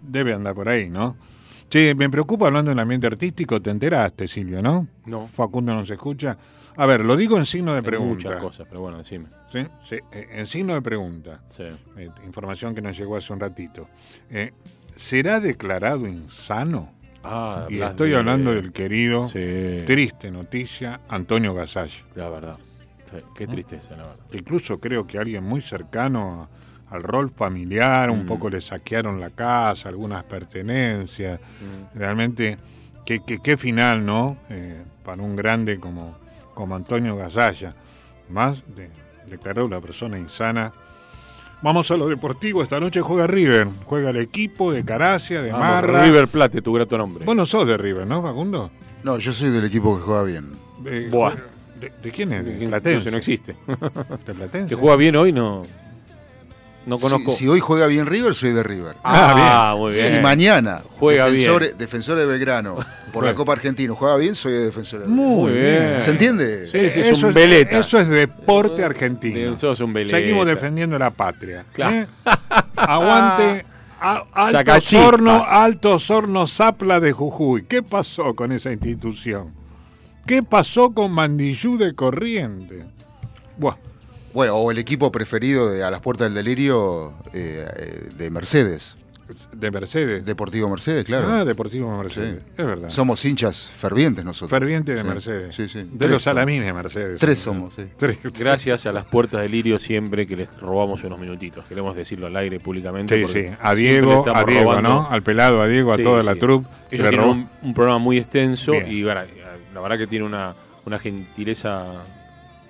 [0.00, 1.16] debe andar por ahí, ¿no?
[1.72, 4.86] Che, me preocupa hablando del ambiente artístico, te enteraste, Silvio, ¿no?
[5.06, 5.26] No.
[5.26, 6.36] Facundo no se escucha.
[6.76, 8.28] A ver, lo digo en signo de Hay pregunta.
[8.28, 9.28] Muchas cosas, pero bueno, decime.
[9.50, 9.66] ¿Sí?
[9.82, 11.40] Sí, eh, en signo de pregunta.
[11.48, 11.62] Sí.
[11.96, 13.88] Eh, información que nos llegó hace un ratito.
[14.28, 14.52] Eh,
[14.96, 16.92] ¿Será declarado insano?
[17.24, 19.78] Ah, y estoy de- hablando del querido, Sí.
[19.86, 22.04] triste noticia, Antonio Gasalla.
[22.14, 22.58] La verdad.
[23.34, 24.18] Qué tristeza, la verdad.
[24.34, 26.61] Incluso creo que alguien muy cercano a-
[26.92, 28.26] al rol familiar, un Mm.
[28.26, 31.40] poco le saquearon la casa, algunas pertenencias.
[31.40, 31.98] Mm.
[31.98, 32.58] Realmente,
[33.06, 34.36] qué, qué- qué final, ¿no?
[34.50, 36.16] Eh, para un grande como,
[36.54, 37.74] como Antonio Gasalla.
[38.28, 38.88] Más de,
[39.28, 40.72] declaró una persona insana.
[41.62, 42.62] Vamos a lo deportivo.
[42.62, 43.68] Esta noche juega River.
[43.86, 46.04] Juega el equipo de Caracia, de Vamos, Marra.
[46.04, 47.24] River Plate, tu grato nombre.
[47.24, 48.70] Vos no sos de River, ¿no, Facundo?
[49.04, 50.50] No, yo soy del equipo que juega bien.
[50.86, 51.34] Eh, Buah.
[51.80, 52.44] ¿De, de quién es?
[52.44, 53.10] ¿De Platense?
[53.10, 53.54] no existe.
[54.26, 54.68] ¿De Platense?
[54.68, 55.62] Que juega bien hoy, no.
[56.84, 57.30] No Si- conozco.
[57.32, 58.96] Si, hoy juega bien River, soy de River.
[59.04, 60.14] Ah, muy bien.
[60.16, 61.78] Si mañana Juega defensor, bien.
[61.78, 62.76] defensor de Belgrano
[63.12, 63.34] por la.
[63.34, 66.00] Copa Argentina juega bien, soy de defensor de Muy bien.
[66.00, 66.66] ¿Se entiende?
[66.66, 67.78] Sí, sí, es eso, un veleta.
[67.78, 69.56] eso es deporte argentino.
[69.56, 70.16] Sos un veleta.
[70.16, 71.64] Seguimos defendiendo la patria.
[71.72, 71.94] Claro.
[71.96, 72.06] ¿eh?
[72.76, 73.64] Aguante.
[74.00, 74.80] a- alto.
[74.80, 77.64] Sorno, Alto Sorno Zapla de Jujuy.
[77.64, 79.52] ¿Qué pasó con esa institución?
[80.26, 82.84] ¿Qué pasó con Mandillú de Corriente?
[83.56, 83.76] Buah,
[84.34, 88.96] Bueno, o el equipo preferido de A las Puertas del Delirio eh, eh, de Mercedes.
[89.52, 90.24] de Mercedes.
[90.24, 91.28] Deportivo Mercedes, claro.
[91.30, 92.40] Ah, Deportivo Mercedes.
[92.42, 92.50] Sí.
[92.58, 92.90] Es verdad.
[92.90, 94.50] Somos hinchas fervientes nosotros.
[94.58, 95.54] Ferviente de Sí, Mercedes.
[95.56, 95.78] Sí, sí.
[95.84, 97.20] De Tres los salamines de Mercedes.
[97.20, 97.82] Tres somos, sí.
[97.96, 98.18] Tres.
[98.38, 101.64] Gracias a las puertas del Lirio siempre que les robamos unos minutitos.
[101.66, 103.26] Queremos decirlo al aire públicamente.
[103.26, 103.46] Sí, sí.
[103.60, 104.88] A Diego, a Diego, robando.
[104.88, 105.08] ¿no?
[105.10, 106.26] Al pelado, a Diego, a Sí, toda sí.
[106.26, 106.68] la troupe.
[106.90, 108.90] que Ellos tienen robó- un, un programa muy extenso Bien.
[108.90, 109.20] y bueno,
[109.74, 110.54] la verdad que tiene una,
[110.84, 111.86] una gentileza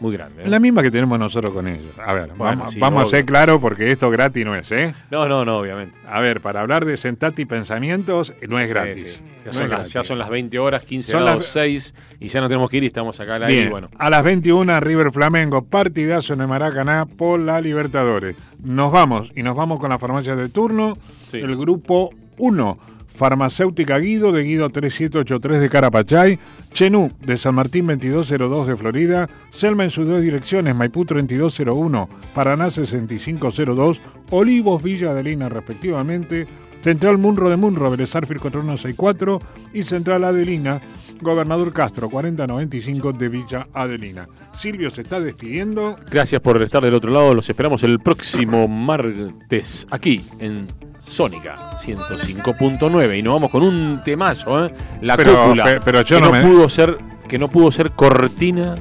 [0.02, 0.42] muy grande.
[0.44, 0.48] ¿eh?
[0.48, 1.92] La misma que tenemos nosotros con ellos.
[2.04, 4.94] A ver, Bueno, vamos, sí, vamos a ser claros porque esto gratis no es, ¿eh?
[5.10, 5.96] No, no, no, obviamente.
[6.06, 9.02] A ver, para hablar de Sentati Pensamientos no es Sí, gratis.
[9.16, 9.22] sí.
[9.44, 9.92] Ya, No son es las, gratis.
[9.94, 12.76] ya son las 20 horas, 15 Son grados las- 6 y ya no tenemos que
[12.76, 13.70] ir y estamos acá al aire.
[13.70, 18.36] Bueno, a las 21 River Flamengo, partidazo en el Maracaná por la Libertadores.
[18.62, 20.96] Nos vamos y nos vamos con la farmacia de turno.
[21.32, 22.78] El grupo 1,
[23.14, 26.38] Farmacéutica Guido de Guido 3783 de Carapachay,
[26.72, 32.70] Chenú de San Martín 2202 de Florida, Selma en sus dos direcciones, Maipú 3201, Paraná
[32.70, 34.00] 6502,
[34.30, 36.46] Olivos Villa Adelina respectivamente,
[36.82, 39.40] Central Munro de Munro, Belezarfil 4164
[39.72, 40.80] y Central Adelina,
[41.22, 44.28] Gobernador Castro 4095 de Villa Adelina.
[44.58, 45.96] Silvio se está despidiendo.
[46.10, 47.34] gracias por estar del otro lado.
[47.34, 50.66] Los esperamos el próximo martes aquí en
[50.98, 54.74] Sónica 105.9 y nos vamos con un temazo, ¿eh?
[55.00, 55.64] La Pero- cúpula.
[55.64, 56.98] pe- pero yo que no no, me- pudo ser
[57.28, 58.74] que no pudo ser cortina,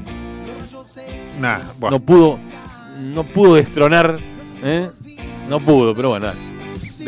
[1.39, 1.97] Nah, bueno.
[1.97, 2.39] no pudo
[2.99, 4.17] no pudo destronar,
[4.63, 4.89] ¿eh?
[5.49, 6.31] No pudo, pero bueno,
[6.79, 7.05] sí,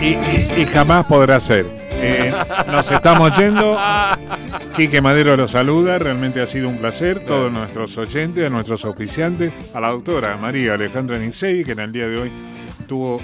[0.00, 1.87] y- y jamás podrá ser.
[2.00, 2.32] Eh,
[2.66, 3.76] nos estamos yendo.
[4.76, 7.20] Quique Madero los saluda, realmente ha sido un placer.
[7.20, 11.92] Todos nuestros oyentes, a nuestros auspiciantes, a la doctora María Alejandra Nisei, que en el
[11.92, 12.32] día de hoy
[12.86, 13.22] tuvo eh,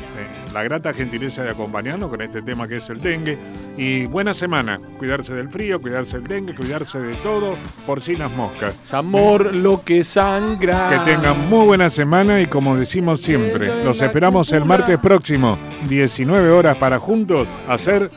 [0.52, 3.38] la grata gentileza de acompañarnos con este tema que es el dengue.
[3.76, 4.80] Y buena semana.
[4.98, 7.56] Cuidarse del frío, cuidarse del dengue, cuidarse de todo,
[7.86, 8.92] porcinas moscas.
[8.92, 10.90] Amor lo que sangra.
[10.90, 15.58] Que tengan muy buena semana y como decimos siempre, los esperamos el martes próximo,
[15.88, 18.10] 19 horas para juntos hacer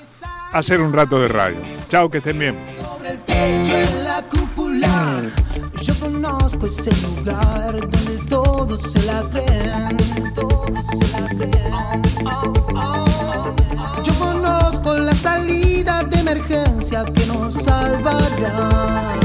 [0.52, 1.60] hacer un rato de radio.
[1.90, 2.58] Chao, que estén bien.
[2.82, 5.22] Sobre el techo en la cúpula
[5.82, 9.98] Yo conozco ese lugar donde todos se la creen
[14.04, 19.16] Yo conozco la salida de emergencia que nos salvará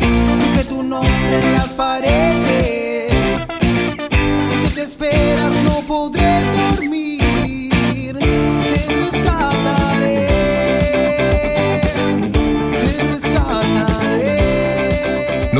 [0.00, 3.46] Escribe tu nombre en las paredes
[4.48, 7.01] Si sé que esperas no podré dormir